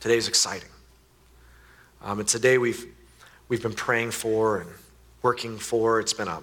Today 0.00 0.16
is 0.16 0.28
exciting. 0.28 0.68
Um, 2.04 2.20
it's 2.20 2.34
a 2.34 2.38
day 2.38 2.58
we've, 2.58 2.86
we've 3.48 3.62
been 3.62 3.72
praying 3.72 4.10
for 4.10 4.58
and 4.58 4.70
working 5.22 5.56
for. 5.56 6.00
It's 6.00 6.12
been 6.12 6.28
a, 6.28 6.42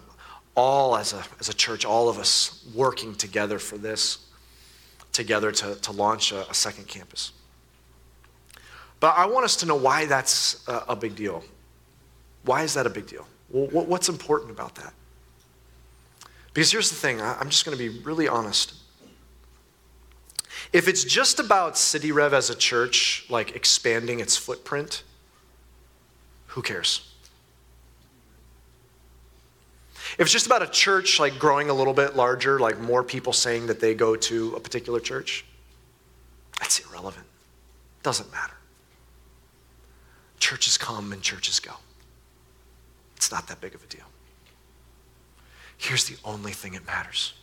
all 0.55 0.97
as 0.97 1.13
a, 1.13 1.23
as 1.39 1.49
a 1.49 1.53
church, 1.53 1.85
all 1.85 2.09
of 2.09 2.17
us 2.17 2.65
working 2.73 3.13
together 3.13 3.59
for 3.59 3.77
this, 3.77 4.25
together 5.13 5.51
to, 5.51 5.75
to 5.75 5.91
launch 5.91 6.31
a, 6.31 6.49
a 6.49 6.53
second 6.55 6.87
campus. 6.87 7.31
But 8.99 9.15
I 9.15 9.27
want 9.27 9.45
us 9.45 9.55
to 9.57 9.67
know 9.67 9.75
why 9.75 10.07
that's 10.07 10.67
a, 10.67 10.83
a 10.89 10.95
big 10.95 11.15
deal. 11.15 11.43
Why 12.43 12.63
is 12.63 12.73
that 12.73 12.87
a 12.87 12.89
big 12.89 13.05
deal? 13.05 13.27
Well, 13.51 13.85
what's 13.85 14.09
important 14.09 14.49
about 14.49 14.73
that? 14.75 14.93
Because 16.53 16.71
here's 16.71 16.89
the 16.89 16.95
thing 16.95 17.21
I'm 17.21 17.49
just 17.49 17.65
going 17.65 17.77
to 17.77 17.89
be 17.89 17.99
really 17.99 18.27
honest. 18.27 18.73
If 20.73 20.87
it's 20.87 21.03
just 21.03 21.39
about 21.39 21.77
City 21.77 22.11
Rev 22.11 22.33
as 22.33 22.49
a 22.49 22.55
church, 22.55 23.25
like 23.29 23.55
expanding 23.55 24.21
its 24.21 24.37
footprint, 24.37 25.03
who 26.51 26.61
cares? 26.61 27.07
If 30.13 30.21
it's 30.21 30.31
just 30.31 30.45
about 30.45 30.61
a 30.61 30.67
church 30.67 31.19
like 31.19 31.39
growing 31.39 31.69
a 31.69 31.73
little 31.73 31.93
bit 31.93 32.15
larger, 32.15 32.59
like 32.59 32.77
more 32.79 33.03
people 33.03 33.31
saying 33.31 33.67
that 33.67 33.79
they 33.79 33.93
go 33.93 34.17
to 34.17 34.53
a 34.55 34.59
particular 34.59 34.99
church, 34.99 35.45
that's 36.59 36.79
irrelevant. 36.79 37.25
Doesn't 38.03 38.29
matter. 38.31 38.53
Churches 40.39 40.77
come 40.77 41.13
and 41.13 41.21
churches 41.21 41.59
go. 41.61 41.71
It's 43.15 43.31
not 43.31 43.47
that 43.47 43.61
big 43.61 43.73
of 43.73 43.83
a 43.83 43.87
deal. 43.87 44.05
Here's 45.77 46.05
the 46.05 46.17
only 46.25 46.51
thing 46.51 46.73
that 46.73 46.85
matters 46.85 47.33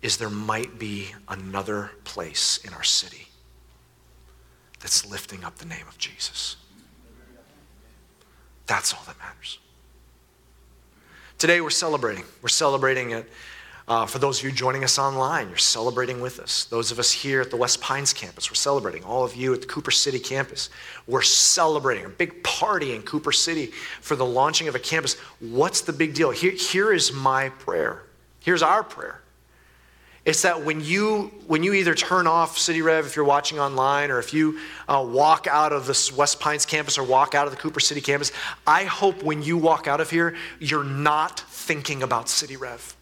is 0.00 0.16
there 0.18 0.30
might 0.30 0.78
be 0.78 1.14
another 1.28 1.90
place 2.04 2.58
in 2.64 2.74
our 2.74 2.82
city 2.82 3.28
that's 4.80 5.06
lifting 5.10 5.44
up 5.44 5.56
the 5.56 5.64
name 5.64 5.86
of 5.88 5.96
Jesus. 5.96 6.56
That's 8.66 8.92
all 8.92 9.02
that 9.06 9.18
matters. 9.18 9.58
Today 11.38 11.60
we're 11.60 11.70
celebrating. 11.70 12.24
We're 12.42 12.48
celebrating 12.48 13.10
it. 13.10 13.30
Uh, 13.86 14.06
for 14.06 14.18
those 14.18 14.38
of 14.38 14.44
you 14.46 14.50
joining 14.50 14.82
us 14.82 14.98
online, 14.98 15.48
you're 15.48 15.58
celebrating 15.58 16.22
with 16.22 16.40
us. 16.40 16.64
Those 16.64 16.90
of 16.90 16.98
us 16.98 17.12
here 17.12 17.42
at 17.42 17.50
the 17.50 17.56
West 17.56 17.82
Pines 17.82 18.14
campus, 18.14 18.50
we're 18.50 18.54
celebrating. 18.54 19.04
All 19.04 19.24
of 19.24 19.36
you 19.36 19.52
at 19.52 19.60
the 19.60 19.66
Cooper 19.66 19.90
City 19.90 20.18
campus, 20.18 20.70
we're 21.06 21.20
celebrating 21.20 22.06
a 22.06 22.08
big 22.08 22.42
party 22.42 22.94
in 22.94 23.02
Cooper 23.02 23.32
City 23.32 23.66
for 24.00 24.16
the 24.16 24.24
launching 24.24 24.68
of 24.68 24.74
a 24.74 24.78
campus. 24.78 25.18
What's 25.40 25.82
the 25.82 25.92
big 25.92 26.14
deal? 26.14 26.30
Here, 26.30 26.52
here 26.52 26.94
is 26.94 27.12
my 27.12 27.50
prayer. 27.50 28.04
Here's 28.40 28.62
our 28.62 28.82
prayer 28.82 29.20
it's 30.24 30.42
that 30.42 30.64
when 30.64 30.80
you, 30.80 31.30
when 31.46 31.62
you 31.62 31.74
either 31.74 31.94
turn 31.94 32.26
off 32.26 32.56
City 32.56 32.80
Rev 32.80 33.04
if 33.04 33.14
you're 33.14 33.26
watching 33.26 33.58
online, 33.58 34.10
or 34.10 34.18
if 34.18 34.32
you 34.32 34.58
uh, 34.88 35.04
walk 35.06 35.46
out 35.46 35.72
of 35.72 35.86
this 35.86 36.10
West 36.10 36.40
Pines 36.40 36.64
campus 36.64 36.96
or 36.96 37.04
walk 37.04 37.34
out 37.34 37.46
of 37.46 37.52
the 37.52 37.58
Cooper 37.58 37.80
City 37.80 38.00
campus, 38.00 38.32
I 38.66 38.84
hope 38.84 39.22
when 39.22 39.42
you 39.42 39.58
walk 39.58 39.86
out 39.86 40.00
of 40.00 40.08
here, 40.08 40.34
you're 40.58 40.84
not 40.84 41.40
thinking 41.40 42.02
about 42.02 42.30
City 42.30 42.56
Rev. 42.56 42.96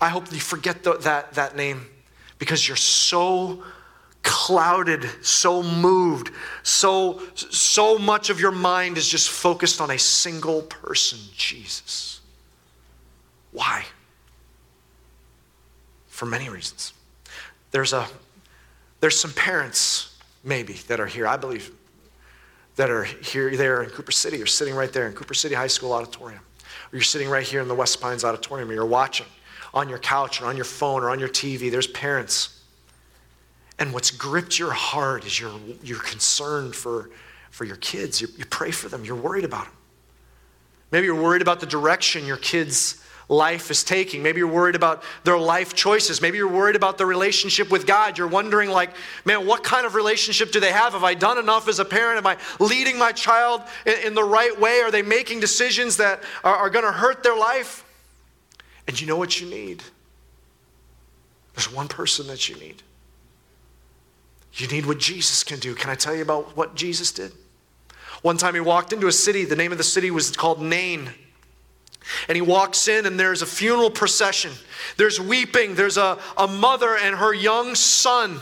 I 0.00 0.08
hope 0.08 0.32
you 0.32 0.40
forget 0.40 0.82
the, 0.82 0.94
that, 0.98 1.34
that 1.34 1.56
name 1.56 1.86
because 2.38 2.66
you're 2.66 2.76
so 2.76 3.62
clouded, 4.22 5.04
so 5.22 5.62
moved, 5.62 6.30
so, 6.62 7.20
so 7.34 7.98
much 7.98 8.30
of 8.30 8.40
your 8.40 8.50
mind 8.50 8.96
is 8.96 9.06
just 9.06 9.28
focused 9.28 9.82
on 9.82 9.90
a 9.90 9.98
single 9.98 10.62
person, 10.62 11.18
Jesus. 11.36 12.20
Why? 13.52 13.84
For 16.14 16.26
many 16.26 16.48
reasons. 16.48 16.92
There's, 17.72 17.92
a, 17.92 18.06
there's 19.00 19.18
some 19.18 19.32
parents, 19.32 20.16
maybe, 20.44 20.74
that 20.86 21.00
are 21.00 21.08
here, 21.08 21.26
I 21.26 21.36
believe, 21.36 21.72
that 22.76 22.88
are 22.88 23.02
here, 23.02 23.56
there 23.56 23.82
in 23.82 23.90
Cooper 23.90 24.12
City, 24.12 24.40
or 24.40 24.46
sitting 24.46 24.76
right 24.76 24.92
there 24.92 25.08
in 25.08 25.14
Cooper 25.14 25.34
City 25.34 25.56
High 25.56 25.66
School 25.66 25.92
auditorium, 25.92 26.40
or 26.40 26.96
you're 26.96 27.02
sitting 27.02 27.28
right 27.28 27.44
here 27.44 27.60
in 27.60 27.66
the 27.66 27.74
West 27.74 28.00
Pines 28.00 28.22
auditorium, 28.22 28.70
or 28.70 28.74
you're 28.74 28.86
watching 28.86 29.26
on 29.74 29.88
your 29.88 29.98
couch, 29.98 30.40
or 30.40 30.46
on 30.46 30.54
your 30.54 30.64
phone, 30.64 31.02
or 31.02 31.10
on 31.10 31.18
your 31.18 31.28
TV. 31.28 31.68
There's 31.68 31.88
parents. 31.88 32.62
And 33.80 33.92
what's 33.92 34.12
gripped 34.12 34.56
your 34.56 34.70
heart 34.70 35.26
is 35.26 35.40
you're, 35.40 35.58
you're 35.82 35.98
concerned 35.98 36.76
for, 36.76 37.10
for 37.50 37.64
your 37.64 37.76
kids. 37.76 38.20
You, 38.20 38.28
you 38.38 38.44
pray 38.44 38.70
for 38.70 38.88
them, 38.88 39.04
you're 39.04 39.16
worried 39.16 39.44
about 39.44 39.64
them. 39.64 39.74
Maybe 40.92 41.06
you're 41.06 41.20
worried 41.20 41.42
about 41.42 41.58
the 41.58 41.66
direction 41.66 42.24
your 42.24 42.36
kids 42.36 43.03
life 43.28 43.70
is 43.70 43.82
taking. 43.82 44.22
Maybe 44.22 44.38
you're 44.38 44.46
worried 44.46 44.74
about 44.74 45.02
their 45.24 45.38
life 45.38 45.74
choices. 45.74 46.20
Maybe 46.20 46.38
you're 46.38 46.48
worried 46.48 46.76
about 46.76 46.98
the 46.98 47.06
relationship 47.06 47.70
with 47.70 47.86
God. 47.86 48.18
You're 48.18 48.28
wondering, 48.28 48.70
like, 48.70 48.90
man, 49.24 49.46
what 49.46 49.64
kind 49.64 49.86
of 49.86 49.94
relationship 49.94 50.52
do 50.52 50.60
they 50.60 50.72
have? 50.72 50.92
Have 50.92 51.04
I 51.04 51.14
done 51.14 51.38
enough 51.38 51.68
as 51.68 51.78
a 51.78 51.84
parent? 51.84 52.18
Am 52.18 52.26
I 52.26 52.36
leading 52.60 52.98
my 52.98 53.12
child 53.12 53.62
in, 53.86 54.08
in 54.08 54.14
the 54.14 54.24
right 54.24 54.58
way? 54.58 54.80
Are 54.80 54.90
they 54.90 55.02
making 55.02 55.40
decisions 55.40 55.96
that 55.96 56.22
are, 56.42 56.56
are 56.56 56.70
going 56.70 56.84
to 56.84 56.92
hurt 56.92 57.22
their 57.22 57.36
life? 57.36 57.84
And 58.86 59.00
you 59.00 59.06
know 59.06 59.16
what 59.16 59.40
you 59.40 59.48
need? 59.48 59.82
There's 61.54 61.72
one 61.72 61.88
person 61.88 62.26
that 62.26 62.48
you 62.48 62.56
need. 62.56 62.82
You 64.54 64.68
need 64.68 64.86
what 64.86 64.98
Jesus 64.98 65.42
can 65.42 65.58
do. 65.58 65.74
Can 65.74 65.90
I 65.90 65.94
tell 65.94 66.14
you 66.14 66.22
about 66.22 66.56
what 66.56 66.74
Jesus 66.74 67.10
did? 67.10 67.32
One 68.22 68.36
time 68.36 68.54
he 68.54 68.60
walked 68.60 68.92
into 68.92 69.06
a 69.06 69.12
city, 69.12 69.44
the 69.44 69.56
name 69.56 69.72
of 69.72 69.78
the 69.78 69.84
city 69.84 70.10
was 70.10 70.30
called 70.30 70.62
Nain. 70.62 71.10
And 72.28 72.36
he 72.36 72.42
walks 72.42 72.88
in, 72.88 73.06
and 73.06 73.18
there's 73.18 73.42
a 73.42 73.46
funeral 73.46 73.90
procession. 73.90 74.52
There's 74.96 75.20
weeping. 75.20 75.74
There's 75.74 75.96
a, 75.96 76.18
a 76.36 76.46
mother 76.46 76.96
and 76.96 77.16
her 77.16 77.32
young 77.34 77.74
son. 77.74 78.40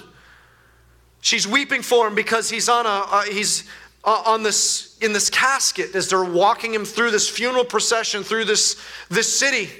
She's 1.20 1.46
weeping 1.46 1.82
for 1.82 2.08
him 2.08 2.14
because 2.14 2.50
he's 2.50 2.68
on 2.68 2.86
a, 2.86 2.88
uh, 2.88 3.22
he's, 3.22 3.68
uh, 4.04 4.22
on 4.26 4.42
this, 4.42 4.98
in 5.00 5.12
this 5.12 5.30
casket 5.30 5.94
as 5.94 6.08
they're 6.08 6.24
walking 6.24 6.74
him 6.74 6.84
through 6.84 7.12
this 7.12 7.28
funeral 7.28 7.64
procession 7.64 8.24
through 8.24 8.44
this, 8.46 8.80
this 9.08 9.38
city. 9.38 9.70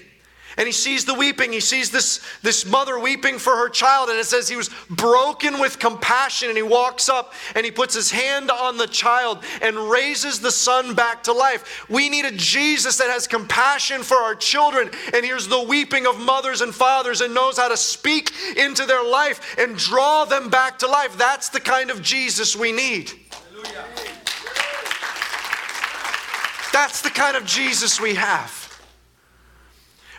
And 0.57 0.67
he 0.67 0.73
sees 0.73 1.05
the 1.05 1.15
weeping. 1.15 1.53
He 1.53 1.61
sees 1.61 1.91
this, 1.91 2.21
this 2.43 2.67
mother 2.67 2.99
weeping 2.99 3.39
for 3.39 3.57
her 3.57 3.69
child. 3.69 4.09
And 4.09 4.19
it 4.19 4.27
says 4.27 4.49
he 4.49 4.57
was 4.57 4.71
broken 4.91 5.61
with 5.61 5.79
compassion. 5.79 6.49
And 6.49 6.57
he 6.57 6.63
walks 6.63 7.09
up 7.09 7.33
and 7.55 7.65
he 7.65 7.71
puts 7.71 7.95
his 7.95 8.11
hand 8.11 8.51
on 8.51 8.77
the 8.77 8.87
child 8.87 9.43
and 9.61 9.77
raises 9.91 10.41
the 10.41 10.51
son 10.51 10.95
back 10.95 11.23
to 11.25 11.33
life. 11.33 11.89
We 11.89 12.09
need 12.09 12.25
a 12.25 12.33
Jesus 12.33 12.99
that 12.99 13.11
has 13.11 13.27
compassion 13.27 14.03
for 14.03 14.17
our 14.17 14.35
children 14.35 14.91
and 15.15 15.25
hears 15.25 15.49
the 15.49 15.63
weeping 15.63 16.07
of 16.07 16.19
mothers 16.19 16.61
and 16.61 16.75
fathers 16.75 17.21
and 17.21 17.35
knows 17.35 17.59
how 17.59 17.69
to 17.69 17.77
speak 17.77 18.33
into 18.57 18.87
their 18.87 19.05
life 19.05 19.57
and 19.59 19.77
draw 19.77 20.25
them 20.25 20.51
back 20.51 20.79
to 20.81 20.87
life. 20.87 21.17
That's 21.17 21.49
the 21.49 21.61
kind 21.61 21.91
of 21.91 22.03
Jesus 22.03 22.57
we 22.57 22.73
need. 22.73 23.13
Hallelujah. 23.31 23.85
That's 26.73 27.03
the 27.03 27.11
kind 27.11 27.37
of 27.37 27.45
Jesus 27.45 28.01
we 28.01 28.15
have. 28.15 28.62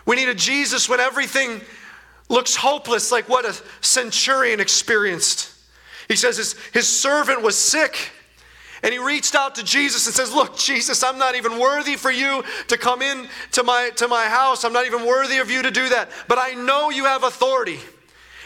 We 0.06 0.16
need 0.16 0.30
a 0.30 0.36
Jesus 0.36 0.90
when 0.90 1.00
everything 1.00 1.62
looks 2.30 2.56
hopeless, 2.56 3.12
like 3.12 3.30
what 3.30 3.46
a 3.46 3.56
centurion 3.82 4.60
experienced. 4.60 5.52
He 6.08 6.16
says 6.16 6.38
his, 6.38 6.56
his 6.74 6.88
servant 6.88 7.42
was 7.42 7.58
sick. 7.58 8.12
And 8.84 8.92
he 8.92 9.00
reached 9.00 9.34
out 9.34 9.56
to 9.56 9.64
Jesus 9.64 10.06
and 10.08 10.14
says, 10.16 10.34
Look, 10.34 10.58
Jesus, 10.58 11.04
I'm 11.04 11.18
not 11.18 11.36
even 11.36 11.58
worthy 11.58 11.96
for 11.96 12.12
you 12.12 12.44
to 12.68 12.78
come 12.78 13.02
in 13.02 13.30
to 13.52 13.64
my, 13.64 13.92
to 13.96 14.10
my 14.10 14.26
house. 14.26 14.66
I'm 14.66 14.74
not 14.74 14.86
even 14.86 15.06
worthy 15.06 15.38
of 15.38 15.50
you 15.50 15.62
to 15.62 15.72
do 15.72 15.88
that. 15.90 16.10
But 16.28 16.38
I 16.38 16.54
know 16.54 16.90
you 16.90 17.06
have 17.06 17.24
authority. 17.24 17.80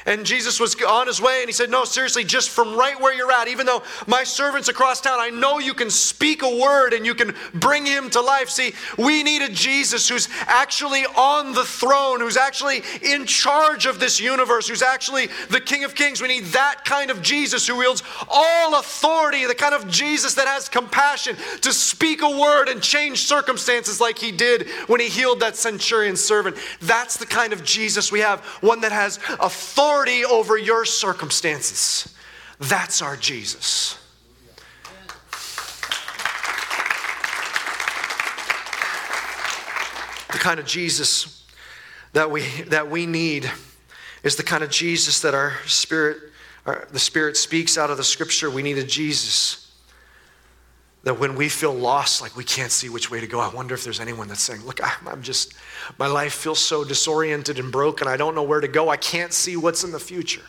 And 0.07 0.25
Jesus 0.25 0.57
was 0.57 0.73
on 0.81 1.05
his 1.05 1.21
way 1.21 1.39
and 1.41 1.49
he 1.49 1.53
said, 1.53 1.69
No, 1.69 1.83
seriously, 1.83 2.23
just 2.23 2.49
from 2.49 2.77
right 2.77 2.99
where 2.99 3.13
you're 3.13 3.31
at, 3.31 3.49
even 3.49 3.65
though 3.65 3.83
my 4.07 4.23
servant's 4.23 4.69
across 4.69 5.01
town, 5.01 5.19
I 5.19 5.29
know 5.29 5.59
you 5.59 5.73
can 5.73 5.89
speak 5.89 6.43
a 6.43 6.57
word 6.57 6.93
and 6.93 7.05
you 7.05 7.13
can 7.13 7.35
bring 7.53 7.85
him 7.85 8.09
to 8.11 8.21
life. 8.21 8.49
See, 8.49 8.71
we 8.97 9.21
need 9.21 9.41
a 9.41 9.49
Jesus 9.49 10.07
who's 10.07 10.29
actually 10.47 11.05
on 11.17 11.51
the 11.53 11.65
throne, 11.65 12.21
who's 12.21 12.37
actually 12.37 12.83
in 13.01 13.25
charge 13.25 13.85
of 13.85 13.99
this 13.99 14.17
universe, 14.17 14.69
who's 14.69 14.81
actually 14.81 15.27
the 15.49 15.59
King 15.59 15.83
of 15.83 15.93
Kings. 15.93 16.21
We 16.21 16.29
need 16.29 16.45
that 16.45 16.85
kind 16.85 17.11
of 17.11 17.21
Jesus 17.21 17.67
who 17.67 17.77
wields 17.77 18.01
all 18.29 18.79
authority, 18.79 19.45
the 19.45 19.55
kind 19.55 19.75
of 19.75 19.89
Jesus 19.89 20.35
that 20.35 20.47
has 20.47 20.69
compassion 20.69 21.35
to 21.61 21.73
speak 21.73 22.21
a 22.21 22.29
word 22.29 22.69
and 22.69 22.81
change 22.81 23.25
circumstances 23.25 23.99
like 23.99 24.17
he 24.17 24.31
did 24.31 24.69
when 24.87 25.01
he 25.01 25.09
healed 25.09 25.41
that 25.41 25.57
centurion 25.57 26.15
servant. 26.15 26.55
That's 26.79 27.17
the 27.17 27.25
kind 27.25 27.51
of 27.51 27.61
Jesus 27.65 28.09
we 28.09 28.21
have, 28.21 28.39
one 28.61 28.79
that 28.81 28.93
has 28.93 29.19
authority 29.41 29.96
authority 29.97 30.23
over 30.23 30.57
your 30.57 30.85
circumstances. 30.85 32.13
That's 32.59 33.01
our 33.01 33.15
Jesus. 33.15 33.97
The 40.31 40.37
kind 40.37 40.59
of 40.59 40.67
Jesus 40.67 41.45
that 42.13 42.29
we, 42.29 42.41
that 42.67 42.91
we 42.91 43.07
need 43.07 43.49
is 44.23 44.35
the 44.35 44.43
kind 44.43 44.63
of 44.63 44.69
Jesus 44.69 45.21
that 45.21 45.33
our 45.33 45.53
spirit, 45.65 46.17
our, 46.67 46.87
the 46.91 46.99
Spirit 46.99 47.35
speaks 47.35 47.75
out 47.75 47.89
of 47.89 47.97
the 47.97 48.03
scripture. 48.03 48.51
We 48.51 48.61
need 48.61 48.77
a 48.77 48.83
Jesus 48.83 49.66
that 51.07 51.17
when 51.17 51.35
we 51.35 51.47
feel 51.47 51.73
lost, 51.73 52.21
like 52.21 52.35
we 52.35 52.43
can't 52.43 52.69
see 52.69 52.89
which 52.89 53.09
way 53.09 53.21
to 53.21 53.27
go, 53.27 53.39
I 53.39 53.47
wonder 53.47 53.73
if 53.73 53.81
there's 53.81 54.01
anyone 54.01 54.27
that's 54.27 54.41
saying, 54.41 54.65
Look, 54.65 54.81
I'm 55.07 55.21
just, 55.21 55.53
my 55.97 56.05
life 56.05 56.33
feels 56.33 56.59
so 56.59 56.83
disoriented 56.83 57.59
and 57.59 57.71
broken. 57.71 58.09
I 58.09 58.17
don't 58.17 58.35
know 58.35 58.43
where 58.43 58.59
to 58.59 58.67
go. 58.67 58.89
I 58.89 58.97
can't 58.97 59.31
see 59.31 59.55
what's 59.55 59.85
in 59.85 59.93
the 59.93 60.01
future. 60.01 60.43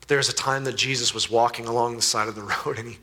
But 0.00 0.08
there's 0.10 0.28
a 0.28 0.34
time 0.34 0.64
that 0.64 0.76
Jesus 0.76 1.14
was 1.14 1.30
walking 1.30 1.64
along 1.64 1.96
the 1.96 2.02
side 2.02 2.28
of 2.28 2.34
the 2.34 2.42
road 2.66 2.78
and 2.78 2.86
he, 2.86 2.98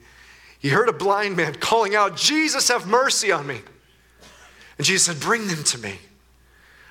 he 0.60 0.70
heard 0.70 0.90
a 0.90 0.94
blind 0.94 1.38
man 1.38 1.56
calling 1.56 1.96
out, 1.96 2.18
Jesus, 2.18 2.68
have 2.68 2.86
mercy 2.86 3.32
on 3.32 3.48
me. 3.48 3.62
And 4.78 4.86
Jesus 4.86 5.06
said, 5.06 5.20
Bring 5.20 5.48
them 5.48 5.64
to 5.64 5.80
me. 5.80 5.96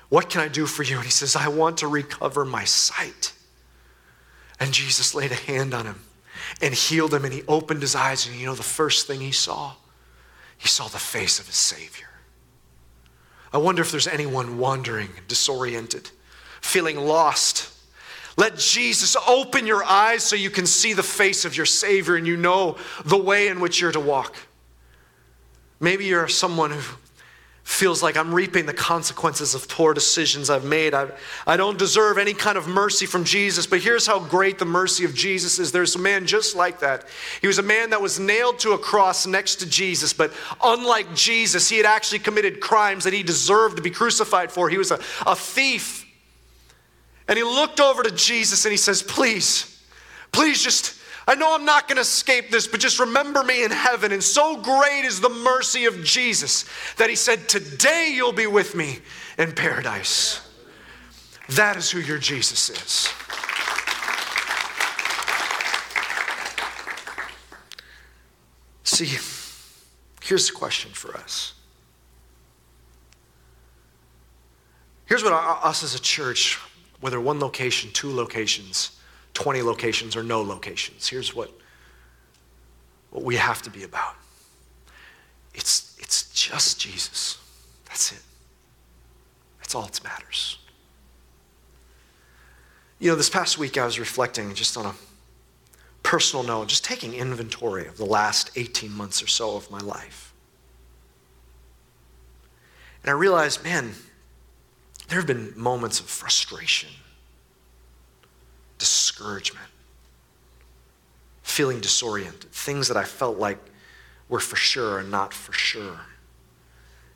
What 0.09 0.29
can 0.29 0.41
I 0.41 0.49
do 0.49 0.65
for 0.65 0.83
you? 0.83 0.97
And 0.97 1.05
he 1.05 1.11
says, 1.11 1.37
I 1.37 1.47
want 1.47 1.77
to 1.77 1.87
recover 1.87 2.43
my 2.43 2.65
sight. 2.65 3.31
And 4.59 4.73
Jesus 4.73 5.15
laid 5.15 5.31
a 5.31 5.35
hand 5.35 5.73
on 5.73 5.85
him 5.85 6.01
and 6.61 6.73
healed 6.73 7.13
him. 7.13 7.25
And 7.25 7.33
he 7.33 7.43
opened 7.47 7.81
his 7.81 7.95
eyes, 7.95 8.27
and 8.27 8.35
you 8.35 8.45
know 8.45 8.55
the 8.55 8.63
first 8.63 9.07
thing 9.07 9.19
he 9.19 9.31
saw? 9.31 9.73
He 10.57 10.67
saw 10.67 10.87
the 10.87 10.99
face 10.99 11.39
of 11.39 11.47
his 11.47 11.55
Savior. 11.55 12.07
I 13.53 13.57
wonder 13.57 13.81
if 13.81 13.91
there's 13.91 14.07
anyone 14.07 14.57
wandering, 14.57 15.09
disoriented, 15.27 16.09
feeling 16.61 16.97
lost. 16.97 17.69
Let 18.37 18.57
Jesus 18.57 19.17
open 19.27 19.67
your 19.67 19.83
eyes 19.83 20.23
so 20.23 20.35
you 20.35 20.49
can 20.49 20.65
see 20.65 20.93
the 20.93 21.03
face 21.03 21.43
of 21.43 21.57
your 21.57 21.65
Savior 21.65 22.15
and 22.15 22.25
you 22.25 22.37
know 22.37 22.77
the 23.03 23.17
way 23.17 23.49
in 23.49 23.59
which 23.59 23.81
you're 23.81 23.91
to 23.91 23.99
walk. 23.99 24.35
Maybe 25.79 26.05
you're 26.05 26.27
someone 26.27 26.71
who 26.71 26.95
feels 27.71 28.03
like 28.03 28.17
I'm 28.17 28.35
reaping 28.35 28.65
the 28.65 28.73
consequences 28.73 29.55
of 29.55 29.67
poor 29.67 29.93
decisions 29.93 30.49
I've 30.49 30.65
made. 30.65 30.93
I, 30.93 31.07
I 31.47 31.55
don't 31.57 31.79
deserve 31.79 32.17
any 32.17 32.33
kind 32.33 32.57
of 32.57 32.67
mercy 32.67 33.05
from 33.05 33.23
Jesus, 33.23 33.65
but 33.65 33.79
here's 33.79 34.05
how 34.05 34.19
great 34.19 34.59
the 34.59 34.65
mercy 34.65 35.05
of 35.05 35.15
Jesus 35.15 35.57
is. 35.57 35.71
There's 35.71 35.95
a 35.95 35.99
man 35.99 36.27
just 36.27 36.55
like 36.55 36.81
that. 36.81 37.05
He 37.39 37.47
was 37.47 37.59
a 37.59 37.63
man 37.63 37.91
that 37.91 38.01
was 38.01 38.19
nailed 38.19 38.59
to 38.59 38.73
a 38.73 38.77
cross 38.77 39.25
next 39.25 39.55
to 39.57 39.65
Jesus, 39.65 40.11
but 40.11 40.33
unlike 40.61 41.15
Jesus, 41.15 41.69
he 41.69 41.77
had 41.77 41.85
actually 41.85 42.19
committed 42.19 42.59
crimes 42.59 43.05
that 43.05 43.13
he 43.13 43.23
deserved 43.23 43.77
to 43.77 43.81
be 43.81 43.89
crucified 43.89 44.51
for. 44.51 44.69
He 44.69 44.77
was 44.77 44.91
a, 44.91 44.99
a 45.25 45.35
thief. 45.35 46.05
And 47.27 47.37
he 47.37 47.43
looked 47.43 47.79
over 47.79 48.03
to 48.03 48.11
Jesus 48.11 48.65
and 48.65 48.71
he 48.71 48.77
says, 48.77 49.01
Please, 49.01 49.81
please 50.31 50.61
just 50.61 51.00
I 51.27 51.35
know 51.35 51.53
I'm 51.53 51.65
not 51.65 51.87
going 51.87 51.97
to 51.97 52.01
escape 52.01 52.49
this, 52.49 52.67
but 52.67 52.79
just 52.79 52.99
remember 52.99 53.43
me 53.43 53.63
in 53.63 53.71
heaven. 53.71 54.11
And 54.11 54.23
so 54.23 54.57
great 54.57 55.05
is 55.05 55.21
the 55.21 55.29
mercy 55.29 55.85
of 55.85 56.03
Jesus 56.03 56.65
that 56.97 57.09
he 57.09 57.15
said, 57.15 57.47
Today 57.47 58.11
you'll 58.15 58.33
be 58.33 58.47
with 58.47 58.75
me 58.75 58.99
in 59.37 59.51
paradise. 59.51 60.41
That 61.49 61.77
is 61.77 61.91
who 61.91 61.99
your 61.99 62.17
Jesus 62.17 62.69
is. 62.69 63.13
See, 68.83 69.17
here's 70.23 70.47
the 70.47 70.53
question 70.53 70.91
for 70.91 71.15
us. 71.15 71.53
Here's 75.05 75.23
what 75.23 75.33
us 75.33 75.83
as 75.83 75.93
a 75.93 75.99
church, 75.99 76.57
whether 77.01 77.19
one 77.19 77.39
location, 77.39 77.91
two 77.91 78.11
locations, 78.11 78.97
20 79.33 79.61
locations 79.61 80.15
or 80.15 80.23
no 80.23 80.41
locations. 80.41 81.07
Here's 81.07 81.35
what, 81.35 81.51
what 83.09 83.23
we 83.23 83.35
have 83.35 83.61
to 83.63 83.69
be 83.69 83.83
about 83.83 84.15
it's, 85.53 85.97
it's 85.99 86.31
just 86.31 86.79
Jesus. 86.79 87.37
That's 87.85 88.13
it. 88.13 88.21
That's 89.59 89.75
all 89.75 89.83
that 89.83 90.03
matters. 90.03 90.57
You 92.99 93.09
know, 93.09 93.15
this 93.15 93.29
past 93.29 93.57
week 93.57 93.77
I 93.77 93.85
was 93.85 93.99
reflecting 93.99 94.53
just 94.53 94.77
on 94.77 94.85
a 94.85 94.93
personal 96.03 96.43
note, 96.43 96.67
just 96.67 96.85
taking 96.85 97.13
inventory 97.13 97.87
of 97.87 97.97
the 97.97 98.05
last 98.05 98.51
18 98.55 98.91
months 98.91 99.21
or 99.21 99.27
so 99.27 99.55
of 99.55 99.69
my 99.69 99.79
life. 99.79 100.33
And 103.03 103.09
I 103.09 103.13
realized, 103.13 103.63
man, 103.63 103.93
there 105.07 105.19
have 105.19 105.27
been 105.27 105.53
moments 105.55 105.99
of 105.99 106.05
frustration 106.05 106.89
discouragement, 108.81 109.67
feeling 111.43 111.79
disoriented, 111.79 112.51
things 112.51 112.87
that 112.87 112.97
I 112.97 113.03
felt 113.03 113.37
like 113.37 113.59
were 114.27 114.39
for 114.39 114.55
sure 114.55 114.97
and 114.97 115.11
not 115.11 115.35
for 115.35 115.53
sure. 115.53 115.99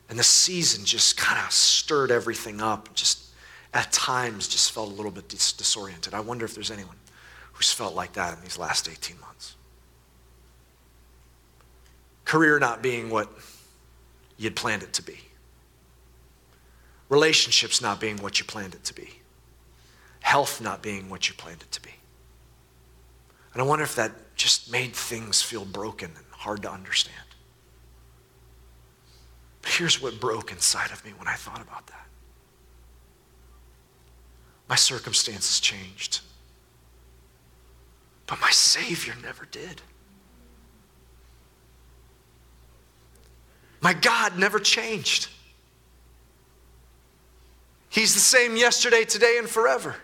And 0.08 0.20
the 0.20 0.24
season 0.24 0.86
just 0.86 1.18
kind 1.18 1.44
of 1.44 1.52
stirred 1.52 2.12
everything 2.12 2.62
up, 2.62 2.94
just 2.94 3.32
at 3.74 3.92
times 3.92 4.48
just 4.48 4.74
felt 4.74 4.92
a 4.92 4.94
little 4.94 5.12
bit 5.12 5.28
dis- 5.28 5.54
disoriented. 5.54 6.14
I 6.14 6.20
wonder 6.20 6.46
if 6.46 6.54
there's 6.54 6.70
anyone 6.70 6.98
who's 7.54 7.72
felt 7.72 7.96
like 7.96 8.14
that 8.14 8.38
in 8.38 8.44
these 8.44 8.60
last 8.60 8.88
18 8.88 9.20
months. 9.20 9.56
Career 12.26 12.60
not 12.60 12.84
being 12.84 13.10
what 13.10 13.28
you'd 14.38 14.56
planned 14.56 14.84
it 14.84 14.94
to 14.94 15.02
be, 15.02 15.18
relationships 17.10 17.82
not 17.82 18.00
being 18.00 18.18
what 18.18 18.38
you 18.38 18.46
planned 18.46 18.76
it 18.76 18.84
to 18.84 18.94
be 18.94 19.22
health 20.26 20.60
not 20.60 20.82
being 20.82 21.08
what 21.08 21.30
you 21.30 21.36
planned 21.36 21.62
it 21.62 21.72
to 21.72 21.80
be. 21.82 21.92
And 23.54 23.62
I 23.62 23.66
wonder 23.66 23.84
if 23.84 23.96
that 23.96 24.12
just 24.36 24.72
made 24.72 24.94
things 24.94 25.44
feel 25.44 25.64
broken 25.64 26.10
and 26.18 26.26
hard 26.32 26.64
to 26.64 26.72
understand. 26.72 27.16
But 29.62 29.72
here's 29.72 30.02
what 30.02 30.20
broke 30.20 30.52
inside 30.52 30.92
of 30.92 31.06
me 31.06 31.12
when 31.16 31.28
I 31.28 31.36
thought 31.36 31.62
about 31.62 31.86
that 31.88 32.08
my 34.68 34.76
circumstances 34.76 35.60
changed, 35.60 36.22
but 38.26 38.42
my 38.42 38.50
Savior 38.50 39.14
never 39.22 39.46
did. 39.46 39.80
My 43.80 43.94
God 43.94 44.40
never 44.40 44.58
changed. 44.58 45.28
He's 47.90 48.16
the 48.16 48.20
same 48.20 48.58
yesterday, 48.58 49.04
today, 49.04 49.38
and 49.38 49.48
forever. 49.48 49.96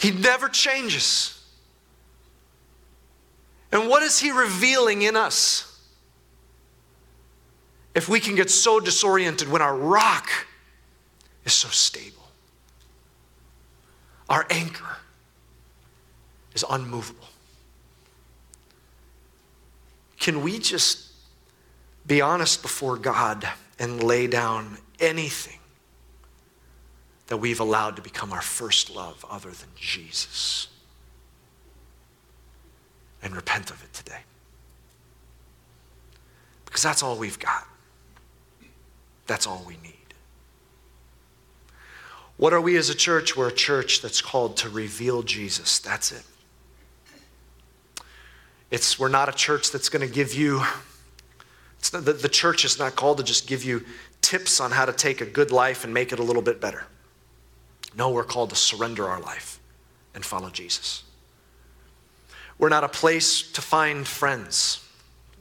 He 0.00 0.10
never 0.10 0.48
changes. 0.48 1.38
And 3.70 3.86
what 3.86 4.02
is 4.02 4.18
He 4.18 4.30
revealing 4.30 5.02
in 5.02 5.14
us? 5.14 5.66
If 7.94 8.08
we 8.08 8.18
can 8.18 8.34
get 8.34 8.50
so 8.50 8.80
disoriented 8.80 9.48
when 9.48 9.60
our 9.60 9.76
rock 9.76 10.30
is 11.44 11.52
so 11.52 11.68
stable, 11.68 12.28
our 14.30 14.46
anchor 14.48 14.96
is 16.54 16.64
unmovable. 16.70 17.28
Can 20.18 20.42
we 20.42 20.58
just 20.58 21.12
be 22.06 22.22
honest 22.22 22.62
before 22.62 22.96
God 22.96 23.46
and 23.78 24.02
lay 24.02 24.26
down 24.26 24.78
anything 24.98 25.59
that 27.30 27.36
we've 27.36 27.60
allowed 27.60 27.94
to 27.94 28.02
become 28.02 28.32
our 28.32 28.42
first 28.42 28.90
love 28.90 29.24
other 29.30 29.50
than 29.50 29.68
Jesus? 29.76 30.66
And 33.22 33.36
repent 33.36 33.70
of 33.70 33.82
it 33.84 33.92
today. 33.94 34.20
Because 36.64 36.82
that's 36.82 37.02
all 37.04 37.16
we've 37.16 37.38
got. 37.38 37.66
That's 39.28 39.46
all 39.46 39.64
we 39.66 39.76
need. 39.82 39.94
What 42.36 42.52
are 42.52 42.60
we 42.60 42.76
as 42.76 42.90
a 42.90 42.94
church? 42.96 43.36
We're 43.36 43.48
a 43.48 43.54
church 43.54 44.02
that's 44.02 44.20
called 44.20 44.56
to 44.58 44.68
reveal 44.68 45.22
Jesus. 45.22 45.78
That's 45.78 46.10
it. 46.10 46.24
It's, 48.72 48.98
we're 48.98 49.08
not 49.08 49.28
a 49.28 49.32
church 49.32 49.70
that's 49.70 49.88
going 49.88 50.06
to 50.06 50.12
give 50.12 50.34
you, 50.34 50.62
not, 51.92 52.04
the, 52.04 52.12
the 52.12 52.28
church 52.28 52.64
is 52.64 52.78
not 52.78 52.96
called 52.96 53.18
to 53.18 53.24
just 53.24 53.46
give 53.46 53.62
you 53.62 53.84
tips 54.20 54.58
on 54.58 54.72
how 54.72 54.84
to 54.84 54.92
take 54.92 55.20
a 55.20 55.26
good 55.26 55.52
life 55.52 55.84
and 55.84 55.94
make 55.94 56.12
it 56.12 56.18
a 56.18 56.22
little 56.24 56.42
bit 56.42 56.60
better. 56.60 56.86
No, 57.96 58.10
we're 58.10 58.24
called 58.24 58.50
to 58.50 58.56
surrender 58.56 59.08
our 59.08 59.20
life 59.20 59.60
and 60.14 60.24
follow 60.24 60.50
Jesus. 60.50 61.02
We're 62.58 62.68
not 62.68 62.84
a 62.84 62.88
place 62.88 63.42
to 63.52 63.62
find 63.62 64.06
friends, 64.06 64.86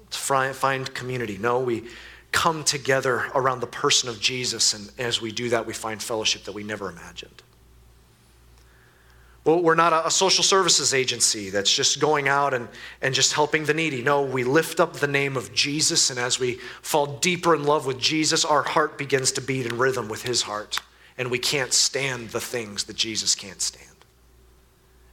to 0.09 0.17
find 0.17 0.93
community. 0.93 1.37
No, 1.37 1.59
we 1.59 1.83
come 2.31 2.63
together 2.63 3.25
around 3.35 3.59
the 3.59 3.67
person 3.67 4.09
of 4.09 4.19
Jesus, 4.19 4.73
and 4.73 4.91
as 4.97 5.21
we 5.21 5.31
do 5.31 5.49
that, 5.49 5.65
we 5.65 5.73
find 5.73 6.01
fellowship 6.01 6.43
that 6.45 6.53
we 6.53 6.63
never 6.63 6.89
imagined. 6.89 7.43
Well, 9.43 9.63
we're 9.63 9.75
not 9.75 10.05
a, 10.05 10.11
social 10.11 10.43
services 10.43 10.93
agency 10.93 11.49
that's 11.49 11.73
just 11.73 11.99
going 11.99 12.27
out 12.27 12.53
and, 12.53 12.67
and 13.01 13.15
just 13.15 13.33
helping 13.33 13.65
the 13.65 13.73
needy. 13.73 14.03
No, 14.03 14.21
we 14.21 14.43
lift 14.43 14.79
up 14.79 14.93
the 14.93 15.07
name 15.07 15.37
of 15.37 15.53
Jesus, 15.53 16.09
and 16.09 16.19
as 16.19 16.39
we 16.39 16.55
fall 16.81 17.17
deeper 17.17 17.55
in 17.55 17.63
love 17.63 17.85
with 17.85 17.97
Jesus, 17.97 18.45
our 18.45 18.63
heart 18.63 18.97
begins 18.97 19.31
to 19.33 19.41
beat 19.41 19.65
in 19.65 19.77
rhythm 19.77 20.07
with 20.07 20.23
his 20.23 20.43
heart. 20.43 20.79
And 21.19 21.29
we 21.29 21.37
can't 21.37 21.73
stand 21.73 22.29
the 22.29 22.39
things 22.39 22.85
that 22.85 22.95
Jesus 22.95 23.35
can't 23.35 23.61
stand. 23.61 23.85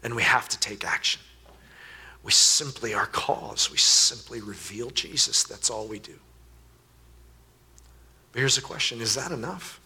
And 0.04 0.14
we 0.14 0.22
have 0.22 0.48
to 0.48 0.58
take 0.58 0.84
action. 0.84 1.20
We 2.22 2.30
simply, 2.30 2.94
are 2.94 3.06
cause, 3.06 3.70
we 3.70 3.76
simply 3.76 4.40
reveal 4.40 4.90
Jesus. 4.90 5.42
That's 5.42 5.68
all 5.68 5.88
we 5.88 5.98
do. 5.98 6.14
But 8.30 8.38
here's 8.38 8.56
the 8.56 8.62
question 8.62 9.00
is 9.00 9.16
that 9.16 9.32
enough? 9.32 9.80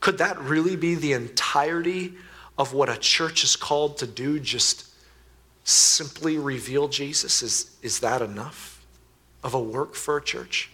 Could 0.00 0.18
that 0.18 0.38
really 0.38 0.76
be 0.76 0.94
the 0.94 1.14
entirety 1.14 2.14
of 2.56 2.72
what 2.72 2.88
a 2.88 2.96
church 2.96 3.42
is 3.42 3.56
called 3.56 3.98
to 3.98 4.06
do, 4.06 4.38
just 4.38 4.88
simply 5.64 6.38
reveal 6.38 6.86
Jesus? 6.86 7.42
Is, 7.42 7.76
is 7.82 8.00
that 8.00 8.22
enough 8.22 8.86
of 9.42 9.52
a 9.52 9.60
work 9.60 9.94
for 9.94 10.16
a 10.16 10.22
church? 10.22 10.70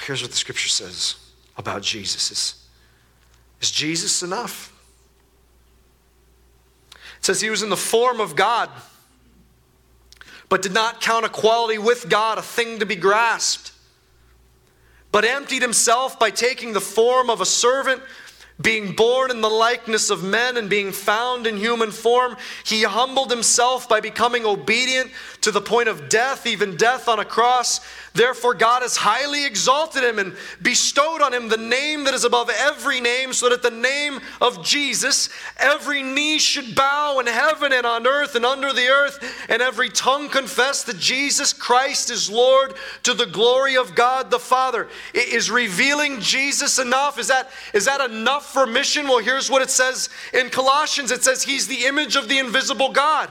Here's 0.00 0.22
what 0.22 0.30
the 0.30 0.36
scripture 0.36 0.68
says 0.68 1.16
about 1.56 1.82
Jesus 1.82 2.30
is, 2.30 2.66
is 3.60 3.70
Jesus 3.70 4.22
enough? 4.22 4.72
It 6.92 7.24
says 7.24 7.40
he 7.40 7.50
was 7.50 7.62
in 7.62 7.70
the 7.70 7.76
form 7.76 8.20
of 8.20 8.36
God, 8.36 8.68
but 10.48 10.62
did 10.62 10.74
not 10.74 11.00
count 11.00 11.24
equality 11.24 11.78
with 11.78 12.08
God 12.08 12.38
a 12.38 12.42
thing 12.42 12.80
to 12.80 12.86
be 12.86 12.96
grasped 12.96 13.72
but 15.14 15.24
emptied 15.24 15.62
himself 15.62 16.18
by 16.18 16.28
taking 16.28 16.72
the 16.72 16.80
form 16.80 17.30
of 17.30 17.40
a 17.40 17.46
servant, 17.46 18.02
being 18.60 18.96
born 18.96 19.30
in 19.30 19.42
the 19.42 19.48
likeness 19.48 20.10
of 20.10 20.24
men 20.24 20.56
and 20.56 20.68
being 20.68 20.90
found 20.90 21.46
in 21.46 21.56
human 21.56 21.92
form. 21.92 22.36
He 22.64 22.82
humbled 22.82 23.30
himself 23.30 23.88
by 23.88 24.00
becoming 24.00 24.44
obedient 24.44 25.12
to 25.44 25.50
the 25.50 25.60
point 25.60 25.90
of 25.90 26.08
death, 26.08 26.46
even 26.46 26.74
death 26.74 27.06
on 27.06 27.18
a 27.18 27.24
cross. 27.24 27.80
Therefore, 28.14 28.54
God 28.54 28.80
has 28.80 28.96
highly 28.96 29.44
exalted 29.44 30.02
him 30.02 30.18
and 30.18 30.34
bestowed 30.62 31.20
on 31.20 31.34
him 31.34 31.48
the 31.48 31.58
name 31.58 32.04
that 32.04 32.14
is 32.14 32.24
above 32.24 32.48
every 32.48 32.98
name, 32.98 33.34
so 33.34 33.48
that 33.48 33.56
at 33.56 33.62
the 33.62 33.70
name 33.70 34.20
of 34.40 34.64
Jesus, 34.64 35.28
every 35.58 36.02
knee 36.02 36.38
should 36.38 36.74
bow 36.74 37.18
in 37.18 37.26
heaven 37.26 37.74
and 37.74 37.84
on 37.84 38.06
earth 38.06 38.36
and 38.36 38.46
under 38.46 38.72
the 38.72 38.86
earth, 38.86 39.46
and 39.50 39.60
every 39.60 39.90
tongue 39.90 40.30
confess 40.30 40.82
that 40.84 40.98
Jesus 40.98 41.52
Christ 41.52 42.10
is 42.10 42.30
Lord 42.30 42.72
to 43.02 43.12
the 43.12 43.26
glory 43.26 43.76
of 43.76 43.94
God 43.94 44.30
the 44.30 44.38
Father. 44.38 44.88
Is 45.12 45.50
revealing 45.50 46.20
Jesus 46.20 46.78
enough? 46.78 47.18
Is 47.18 47.28
that, 47.28 47.50
is 47.74 47.84
that 47.84 48.00
enough 48.00 48.50
for 48.50 48.66
mission? 48.66 49.08
Well, 49.08 49.18
here's 49.18 49.50
what 49.50 49.60
it 49.60 49.70
says 49.70 50.08
in 50.32 50.48
Colossians 50.48 51.10
it 51.10 51.22
says, 51.22 51.42
He's 51.42 51.66
the 51.66 51.84
image 51.84 52.16
of 52.16 52.30
the 52.30 52.38
invisible 52.38 52.92
God. 52.92 53.30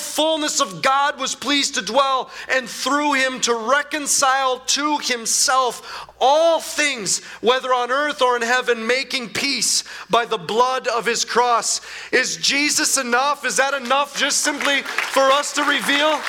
fullness 0.01 0.59
of 0.59 0.81
God 0.81 1.19
was 1.19 1.35
pleased 1.35 1.75
to 1.75 1.81
dwell, 1.81 2.29
and 2.49 2.67
through 2.67 3.13
him 3.13 3.39
to 3.41 3.55
reconcile 3.55 4.59
to 4.59 4.97
himself 4.97 6.09
all 6.19 6.59
things, 6.59 7.23
whether 7.41 7.73
on 7.73 7.91
earth 7.91 8.21
or 8.21 8.35
in 8.35 8.41
heaven, 8.41 8.85
making 8.85 9.29
peace 9.29 9.83
by 10.09 10.25
the 10.25 10.37
blood 10.37 10.87
of 10.87 11.05
his 11.05 11.23
cross. 11.23 11.81
Is 12.11 12.37
Jesus 12.37 12.97
enough? 12.97 13.45
Is 13.45 13.57
that 13.57 13.73
enough 13.73 14.17
just 14.17 14.39
simply 14.39 14.81
for 14.81 15.23
us 15.31 15.53
to 15.53 15.63
reveal? 15.63 16.19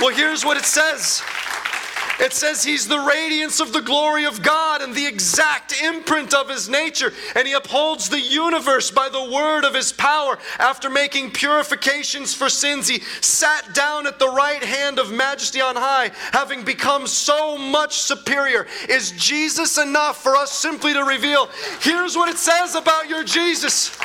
Well, 0.00 0.14
here's 0.14 0.44
what 0.44 0.56
it 0.56 0.64
says. 0.64 1.22
It 2.20 2.32
says 2.32 2.62
he's 2.62 2.86
the 2.86 2.98
radiance 2.98 3.60
of 3.60 3.72
the 3.72 3.80
glory 3.80 4.24
of 4.24 4.42
God 4.42 4.80
and 4.80 4.94
the 4.94 5.06
exact 5.06 5.74
imprint 5.82 6.34
of 6.34 6.48
his 6.48 6.68
nature, 6.68 7.12
and 7.34 7.46
he 7.46 7.54
upholds 7.54 8.08
the 8.08 8.20
universe 8.20 8.90
by 8.90 9.08
the 9.08 9.30
word 9.30 9.64
of 9.64 9.74
his 9.74 9.92
power. 9.92 10.38
After 10.58 10.90
making 10.90 11.32
purifications 11.32 12.34
for 12.34 12.48
sins, 12.48 12.88
he 12.88 13.00
sat 13.20 13.74
down 13.74 14.06
at 14.06 14.18
the 14.18 14.28
right 14.28 14.62
hand 14.62 14.98
of 14.98 15.10
majesty 15.10 15.60
on 15.60 15.76
high, 15.76 16.10
having 16.32 16.64
become 16.64 17.06
so 17.06 17.56
much 17.58 17.98
superior. 17.98 18.66
Is 18.88 19.12
Jesus 19.12 19.78
enough 19.78 20.22
for 20.22 20.36
us 20.36 20.52
simply 20.52 20.92
to 20.92 21.04
reveal? 21.04 21.48
Here's 21.80 22.16
what 22.16 22.28
it 22.28 22.38
says 22.38 22.74
about 22.74 23.08
your 23.08 23.24
Jesus. 23.24 23.96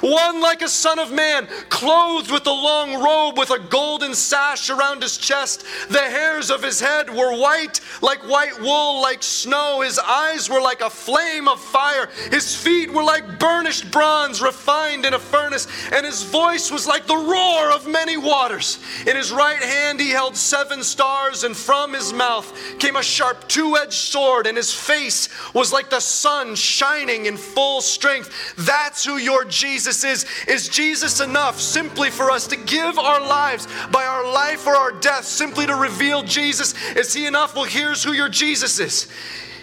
One 0.00 0.40
like 0.40 0.62
a 0.62 0.68
son 0.68 0.98
of 0.98 1.10
man, 1.10 1.48
clothed 1.70 2.30
with 2.30 2.46
a 2.46 2.52
long 2.52 3.02
robe 3.02 3.38
with 3.38 3.50
a 3.50 3.58
golden 3.58 4.14
sash 4.14 4.70
around 4.70 5.02
his 5.02 5.16
chest. 5.16 5.64
The 5.88 5.98
hairs 5.98 6.50
of 6.50 6.62
his 6.62 6.80
head 6.80 7.08
were 7.10 7.36
white, 7.36 7.80
like 8.02 8.20
white 8.28 8.60
wool, 8.60 9.00
like 9.00 9.22
snow. 9.22 9.80
His 9.80 9.98
eyes 9.98 10.48
were 10.48 10.60
like 10.60 10.82
a 10.82 10.90
flame 10.90 11.48
of 11.48 11.60
fire. 11.60 12.08
His 12.30 12.54
feet 12.54 12.92
were 12.92 13.02
like 13.02 13.38
burnished 13.38 13.90
bronze 13.90 14.42
refined 14.42 15.06
in 15.06 15.14
a 15.14 15.18
furnace, 15.18 15.66
and 15.92 16.04
his 16.04 16.22
voice 16.22 16.70
was 16.70 16.86
like 16.86 17.06
the 17.06 17.16
roar 17.16 17.72
of 17.72 17.88
many 17.88 18.16
waters. 18.16 18.78
In 19.06 19.16
his 19.16 19.32
right 19.32 19.62
hand 19.62 20.00
he 20.00 20.10
held 20.10 20.36
seven 20.36 20.82
stars, 20.82 21.44
and 21.44 21.56
from 21.56 21.94
his 21.94 22.12
mouth 22.12 22.52
came 22.78 22.96
a 22.96 23.02
sharp 23.02 23.48
two 23.48 23.76
edged 23.76 23.92
sword, 23.94 24.46
and 24.46 24.56
his 24.56 24.72
face 24.72 25.28
was 25.54 25.72
like 25.72 25.90
the 25.90 26.00
sun 26.00 26.54
shining 26.54 27.26
in 27.26 27.36
full 27.36 27.80
strength. 27.80 28.54
That's 28.56 29.04
who 29.04 29.16
your 29.16 29.44
Jesus 29.44 29.77
Jesus 29.78 30.02
is. 30.02 30.26
Is 30.48 30.68
Jesus 30.68 31.20
enough 31.20 31.60
simply 31.60 32.10
for 32.10 32.32
us 32.32 32.48
to 32.48 32.56
give 32.56 32.98
our 32.98 33.20
lives 33.20 33.68
by 33.92 34.04
our 34.04 34.28
life 34.32 34.66
or 34.66 34.74
our 34.74 34.90
death, 34.90 35.24
simply 35.24 35.66
to 35.66 35.76
reveal 35.76 36.24
Jesus? 36.24 36.74
Is 36.96 37.14
He 37.14 37.26
enough? 37.26 37.54
Well, 37.54 37.62
here's 37.62 38.02
who 38.02 38.12
your 38.12 38.28
Jesus 38.28 38.80
is 38.80 39.06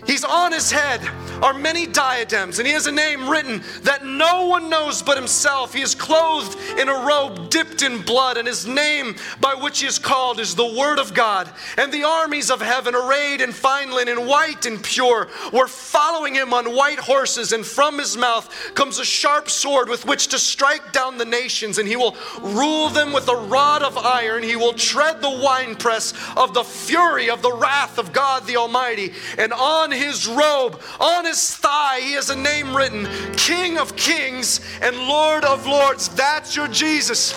He's 0.05 0.23
on 0.23 0.51
his 0.51 0.71
head 0.71 1.01
are 1.41 1.53
many 1.53 1.85
diadems, 1.85 2.59
and 2.59 2.67
he 2.67 2.73
has 2.73 2.87
a 2.87 2.91
name 2.91 3.29
written 3.29 3.61
that 3.83 4.05
no 4.05 4.45
one 4.45 4.69
knows 4.69 5.01
but 5.01 5.17
himself. 5.17 5.73
He 5.73 5.81
is 5.81 5.95
clothed 5.95 6.57
in 6.79 6.89
a 6.89 7.05
robe 7.05 7.49
dipped 7.49 7.81
in 7.81 8.01
blood, 8.01 8.37
and 8.37 8.47
his 8.47 8.65
name 8.65 9.15
by 9.41 9.53
which 9.53 9.79
he 9.79 9.87
is 9.87 9.99
called 9.99 10.39
is 10.39 10.55
the 10.55 10.65
Word 10.65 10.99
of 10.99 11.13
God. 11.13 11.49
And 11.77 11.91
the 11.91 12.03
armies 12.03 12.49
of 12.49 12.61
heaven, 12.61 12.95
arrayed 12.95 13.41
in 13.41 13.51
fine 13.51 13.91
linen, 13.91 14.25
white 14.25 14.65
and 14.65 14.81
pure, 14.81 15.27
were 15.51 15.67
following 15.67 16.35
him 16.35 16.53
on 16.53 16.75
white 16.75 16.99
horses, 16.99 17.51
and 17.51 17.65
from 17.65 17.99
his 17.99 18.15
mouth 18.15 18.49
comes 18.75 18.99
a 18.99 19.05
sharp 19.05 19.49
sword 19.49 19.89
with 19.89 20.05
which 20.05 20.27
to 20.27 20.39
strike 20.39 20.93
down 20.93 21.17
the 21.17 21.25
nations, 21.25 21.77
and 21.77 21.87
he 21.87 21.95
will 21.95 22.15
rule 22.41 22.89
them 22.89 23.11
with 23.11 23.27
a 23.27 23.35
rod 23.35 23.81
of 23.81 23.97
iron. 23.97 24.43
He 24.43 24.55
will 24.55 24.73
tread 24.73 25.21
the 25.21 25.29
winepress 25.29 26.13
of 26.37 26.53
the 26.53 26.63
fury 26.63 27.29
of 27.29 27.41
the 27.41 27.51
wrath 27.51 27.97
of 27.97 28.13
God 28.13 28.45
the 28.45 28.57
Almighty. 28.57 29.13
And 29.37 29.51
on 29.53 29.91
his 29.95 30.27
robe, 30.27 30.81
on 30.99 31.25
his 31.25 31.55
thigh, 31.55 31.99
he 32.01 32.13
has 32.13 32.29
a 32.29 32.35
name 32.35 32.75
written 32.75 33.07
King 33.35 33.77
of 33.77 33.95
Kings 33.95 34.61
and 34.81 34.95
Lord 35.07 35.43
of 35.43 35.65
Lords. 35.65 36.09
That's 36.09 36.55
your 36.55 36.67
Jesus. 36.67 37.33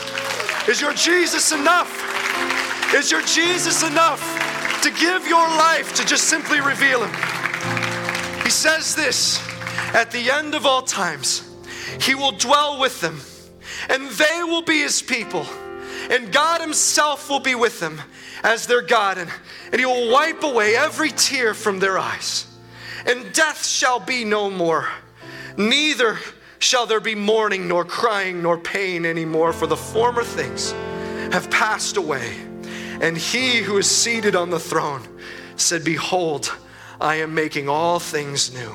Is 0.69 0.81
your 0.81 0.93
Jesus 0.93 1.53
enough? 1.53 2.95
Is 2.95 3.11
your 3.11 3.23
Jesus 3.23 3.83
enough 3.83 4.21
to 4.83 4.91
give 4.91 5.27
your 5.27 5.47
life 5.47 5.95
to 5.95 6.05
just 6.05 6.25
simply 6.25 6.61
reveal 6.61 7.05
him? 7.05 8.43
He 8.43 8.51
says 8.51 8.95
this 8.95 9.41
at 9.95 10.11
the 10.11 10.31
end 10.31 10.55
of 10.55 10.67
all 10.67 10.83
times, 10.83 11.49
he 12.01 12.15
will 12.15 12.33
dwell 12.33 12.79
with 12.79 13.01
them, 13.01 13.21
and 13.89 14.11
they 14.11 14.43
will 14.43 14.63
be 14.63 14.81
his 14.81 15.01
people, 15.01 15.47
and 16.11 16.33
God 16.33 16.61
himself 16.61 17.31
will 17.31 17.41
be 17.41 17.55
with 17.55 17.81
them 17.81 18.01
as 18.43 18.67
their 18.67 18.83
God, 18.83 19.19
and, 19.19 19.31
and 19.73 19.81
he 19.81 19.87
will 19.87 20.11
wipe 20.11 20.43
away 20.43 20.77
every 20.77 21.11
tear 21.11 21.55
from 21.55 21.79
their 21.79 21.99
eyes 21.99 22.48
and 23.07 23.33
death 23.33 23.65
shall 23.65 24.01
be 24.01 24.25
no 24.25 24.51
more. 24.51 24.89
Neither 25.57 26.19
shall 26.59 26.87
there 26.87 27.01
be 27.01 27.15
mourning, 27.15 27.69
nor 27.69 27.85
crying, 27.85 28.43
nor 28.43 28.59
pain 28.59 29.05
anymore, 29.05 29.53
for 29.53 29.67
the 29.67 29.77
former 29.77 30.25
things 30.25 30.73
have 31.33 31.51
passed 31.51 31.97
away. 31.97 32.37
And 33.01 33.17
he 33.17 33.59
who 33.59 33.79
is 33.79 33.89
seated 33.89 34.35
on 34.35 34.51
the 34.51 34.59
throne 34.59 35.03
said, 35.57 35.85
Behold, 35.85 36.53
I 37.01 37.17
am 37.17 37.35
making 37.35 37.69
all 37.69 38.01
things 38.01 38.53
new. 38.53 38.73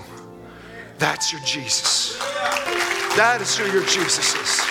That's 0.98 1.32
your 1.34 1.42
Jesus. 1.42 2.18
That 3.18 3.40
is 3.42 3.58
who 3.58 3.70
your 3.72 3.86
Jesus 3.86 4.34
is. 4.36 4.62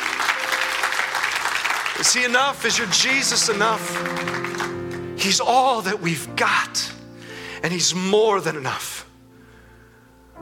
Is 2.01 2.15
he 2.15 2.25
enough? 2.25 2.65
Is 2.65 2.79
your 2.79 2.89
Jesus 2.89 3.49
enough? 3.49 3.91
He's 5.19 5.41
all 5.41 5.83
that 5.83 6.01
we've 6.01 6.35
got, 6.35 6.93
and 7.63 7.73
he's 7.73 7.95
more 7.95 8.41
than 8.41 8.57
enough 8.57 8.92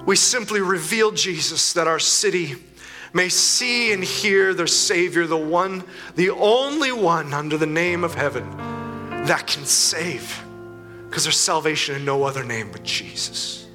we 0.06 0.16
simply 0.16 0.60
reveal 0.60 1.10
Jesus 1.10 1.72
that 1.74 1.86
our 1.86 1.98
city 1.98 2.56
may 3.12 3.28
see 3.28 3.92
and 3.92 4.02
hear 4.02 4.54
their 4.54 4.66
Savior, 4.66 5.26
the 5.26 5.36
one, 5.36 5.84
the 6.16 6.30
only 6.30 6.92
one 6.92 7.34
under 7.34 7.56
the 7.56 7.66
name 7.66 8.04
of 8.04 8.14
heaven 8.14 8.48
that 9.26 9.46
can 9.46 9.64
save. 9.64 10.42
Because 11.08 11.24
there's 11.24 11.38
salvation 11.38 11.96
in 11.96 12.04
no 12.04 12.22
other 12.22 12.44
name 12.44 12.70
but 12.70 12.84
Jesus. 12.84 13.66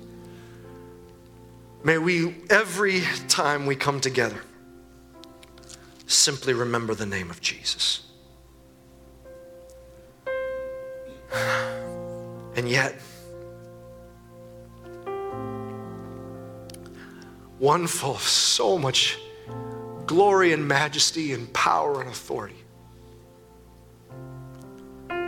May 1.83 1.97
we, 1.97 2.35
every 2.49 3.01
time 3.27 3.65
we 3.65 3.75
come 3.75 3.99
together, 3.99 4.41
simply 6.07 6.53
remember 6.53 6.95
the 6.95 7.05
name 7.05 7.29
of 7.29 7.41
Jesus. 7.41 8.01
And 12.57 12.69
yet, 12.69 12.95
one 17.59 17.87
full 17.87 18.15
of 18.15 18.21
so 18.21 18.77
much 18.77 19.17
glory 20.05 20.53
and 20.53 20.67
majesty 20.67 21.33
and 21.33 21.51
power 21.53 22.01
and 22.01 22.09
authority, 22.09 22.63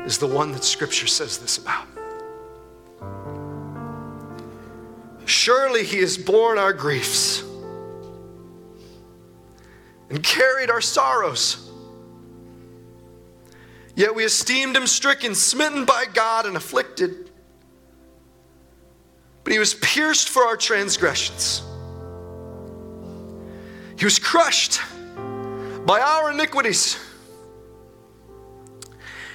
is 0.06 0.18
the 0.18 0.28
one 0.28 0.52
that 0.52 0.64
Scripture 0.64 1.08
says 1.08 1.38
this 1.38 1.58
about. 1.58 1.88
Surely 5.26 5.84
he 5.84 5.98
has 5.98 6.18
borne 6.18 6.58
our 6.58 6.74
griefs 6.74 7.44
and 10.10 10.24
carried 10.24 10.70
our 10.70 10.82
sorrows. 10.82 11.70
Yet 13.96 14.16
we 14.16 14.24
esteemed 14.24 14.78
him 14.78 14.88
stricken, 14.88 15.36
smitten 15.36 15.84
by 15.84 16.06
God, 16.14 16.46
and 16.46 16.56
afflicted. 16.56 17.32
But 19.44 19.54
he 19.54 19.60
was 19.60 19.74
pierced 19.74 20.30
for 20.30 20.44
our 20.44 20.56
transgressions 20.56 21.64
he 23.98 24.06
was 24.06 24.20
crushed 24.20 24.80
by 25.86 26.00
our 26.00 26.32
iniquities. 26.32 27.00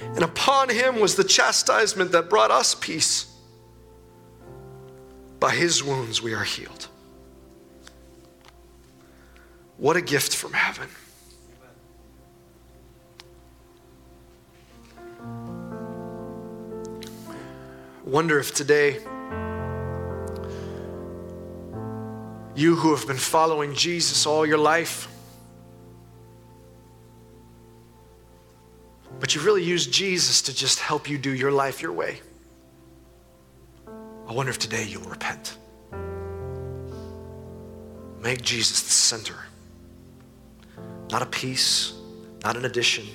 And 0.01 0.23
upon 0.23 0.69
him 0.69 0.99
was 0.99 1.15
the 1.15 1.23
chastisement 1.23 2.11
that 2.11 2.29
brought 2.29 2.51
us 2.51 2.75
peace. 2.75 3.25
By 5.39 5.51
his 5.51 5.83
wounds 5.83 6.21
we 6.21 6.33
are 6.33 6.43
healed. 6.43 6.87
What 9.77 9.97
a 9.97 10.01
gift 10.01 10.35
from 10.35 10.53
heaven. 10.53 10.87
Wonder 18.05 18.39
if 18.39 18.53
today 18.53 18.99
You 22.55 22.75
who 22.75 22.95
have 22.95 23.07
been 23.07 23.17
following 23.17 23.73
Jesus 23.73 24.25
all 24.25 24.45
your 24.45 24.59
life, 24.59 25.07
but 29.19 29.33
you 29.33 29.41
really 29.41 29.63
use 29.63 29.87
Jesus 29.87 30.41
to 30.43 30.53
just 30.53 30.79
help 30.79 31.09
you 31.09 31.17
do 31.17 31.33
your 31.33 31.51
life 31.51 31.81
your 31.81 31.93
way. 31.93 32.19
I 34.27 34.33
wonder 34.33 34.51
if 34.51 34.59
today 34.59 34.85
you'll 34.87 35.01
repent. 35.03 35.57
Make 38.21 38.41
Jesus 38.41 38.83
the 38.83 38.89
center. 38.89 39.35
Not 41.11 41.21
a 41.21 41.25
piece, 41.25 41.93
not 42.43 42.55
an 42.55 42.65
addition, 42.65 43.05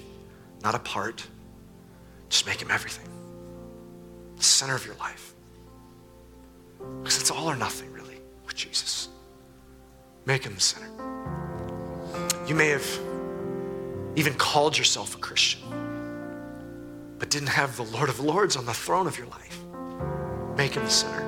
not 0.62 0.74
a 0.74 0.78
part. 0.78 1.26
Just 2.28 2.46
make 2.46 2.60
him 2.60 2.70
everything. 2.70 3.08
The 4.36 4.42
center 4.42 4.74
of 4.74 4.84
your 4.84 4.96
life. 4.96 5.32
Because 7.02 7.20
it's 7.20 7.30
all 7.30 7.48
or 7.48 7.56
nothing, 7.56 7.92
really, 7.92 8.20
with 8.44 8.54
Jesus. 8.54 9.08
Make 10.28 10.44
him 10.44 10.54
the 10.54 10.60
center. 10.60 10.90
You 12.46 12.54
may 12.54 12.68
have 12.68 12.86
even 14.14 14.34
called 14.34 14.76
yourself 14.76 15.14
a 15.14 15.18
Christian, 15.18 15.62
but 17.18 17.30
didn't 17.30 17.48
have 17.48 17.78
the 17.78 17.84
Lord 17.84 18.10
of 18.10 18.20
Lords 18.20 18.54
on 18.54 18.66
the 18.66 18.74
throne 18.74 19.06
of 19.06 19.16
your 19.16 19.28
life. 19.28 19.58
Make 20.54 20.74
him 20.74 20.84
the 20.84 20.90
center. 20.90 21.24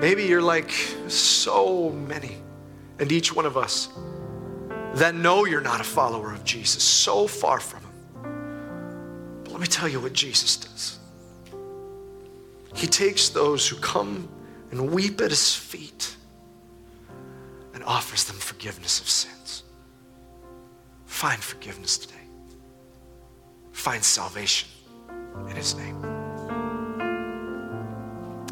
Maybe 0.00 0.24
you're 0.24 0.42
like 0.42 0.72
so 1.06 1.90
many, 1.90 2.36
and 2.98 3.12
each 3.12 3.32
one 3.32 3.46
of 3.46 3.56
us 3.56 3.88
that 4.94 5.14
know 5.14 5.44
you're 5.44 5.60
not 5.60 5.80
a 5.80 5.84
follower 5.84 6.32
of 6.32 6.42
Jesus, 6.42 6.82
so 6.82 7.28
far 7.28 7.60
from 7.60 7.82
him. 7.82 9.42
But 9.44 9.52
let 9.52 9.60
me 9.60 9.68
tell 9.68 9.88
you 9.88 10.00
what 10.00 10.14
Jesus 10.14 10.56
does. 10.56 10.98
He 12.74 12.88
takes 12.88 13.28
those 13.28 13.68
who 13.68 13.76
come 13.76 14.28
and 14.70 14.92
weep 14.92 15.20
at 15.20 15.30
his 15.30 15.54
feet 15.54 16.16
and 17.74 17.84
offers 17.84 18.24
them 18.24 18.36
forgiveness 18.36 19.00
of 19.00 19.08
sins. 19.08 19.62
Find 21.06 21.42
forgiveness 21.42 21.98
today. 21.98 22.14
Find 23.72 24.02
salvation 24.02 24.68
in 25.48 25.56
his 25.56 25.74
name. 25.76 26.02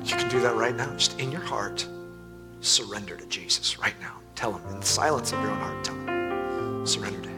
You 0.05 0.17
can 0.17 0.29
do 0.29 0.41
that 0.41 0.55
right 0.55 0.77
now, 0.77 0.95
just 0.95 1.19
in 1.19 1.33
your 1.33 1.41
heart. 1.41 1.87
Surrender 2.61 3.17
to 3.17 3.27
Jesus 3.27 3.79
right 3.79 3.99
now. 4.01 4.21
Tell 4.35 4.53
him 4.53 4.67
in 4.73 4.81
the 4.81 4.87
silence 4.87 5.33
of 5.33 5.41
your 5.41 5.51
own 5.51 5.59
heart, 5.59 5.85
tell 5.85 5.95
him. 5.95 6.87
Surrender 6.87 7.21
to 7.23 7.29
him. 7.29 7.35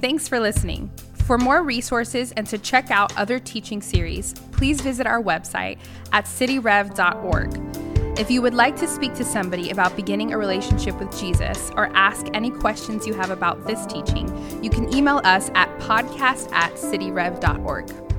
Thanks 0.00 0.26
for 0.28 0.40
listening. 0.40 0.90
For 1.30 1.38
more 1.38 1.62
resources 1.62 2.32
and 2.32 2.44
to 2.48 2.58
check 2.58 2.90
out 2.90 3.16
other 3.16 3.38
teaching 3.38 3.80
series, 3.80 4.34
please 4.50 4.80
visit 4.80 5.06
our 5.06 5.22
website 5.22 5.78
at 6.12 6.24
cityrev.org. 6.24 8.18
If 8.18 8.32
you 8.32 8.42
would 8.42 8.52
like 8.52 8.74
to 8.78 8.88
speak 8.88 9.14
to 9.14 9.24
somebody 9.24 9.70
about 9.70 9.94
beginning 9.94 10.32
a 10.32 10.38
relationship 10.38 10.98
with 10.98 11.16
Jesus 11.16 11.70
or 11.76 11.86
ask 11.94 12.26
any 12.34 12.50
questions 12.50 13.06
you 13.06 13.14
have 13.14 13.30
about 13.30 13.64
this 13.64 13.86
teaching, 13.86 14.26
you 14.60 14.70
can 14.70 14.92
email 14.92 15.20
us 15.22 15.52
at 15.54 15.68
podcast 15.78 16.50
at 16.50 16.72
cityrev.org. 16.72 18.09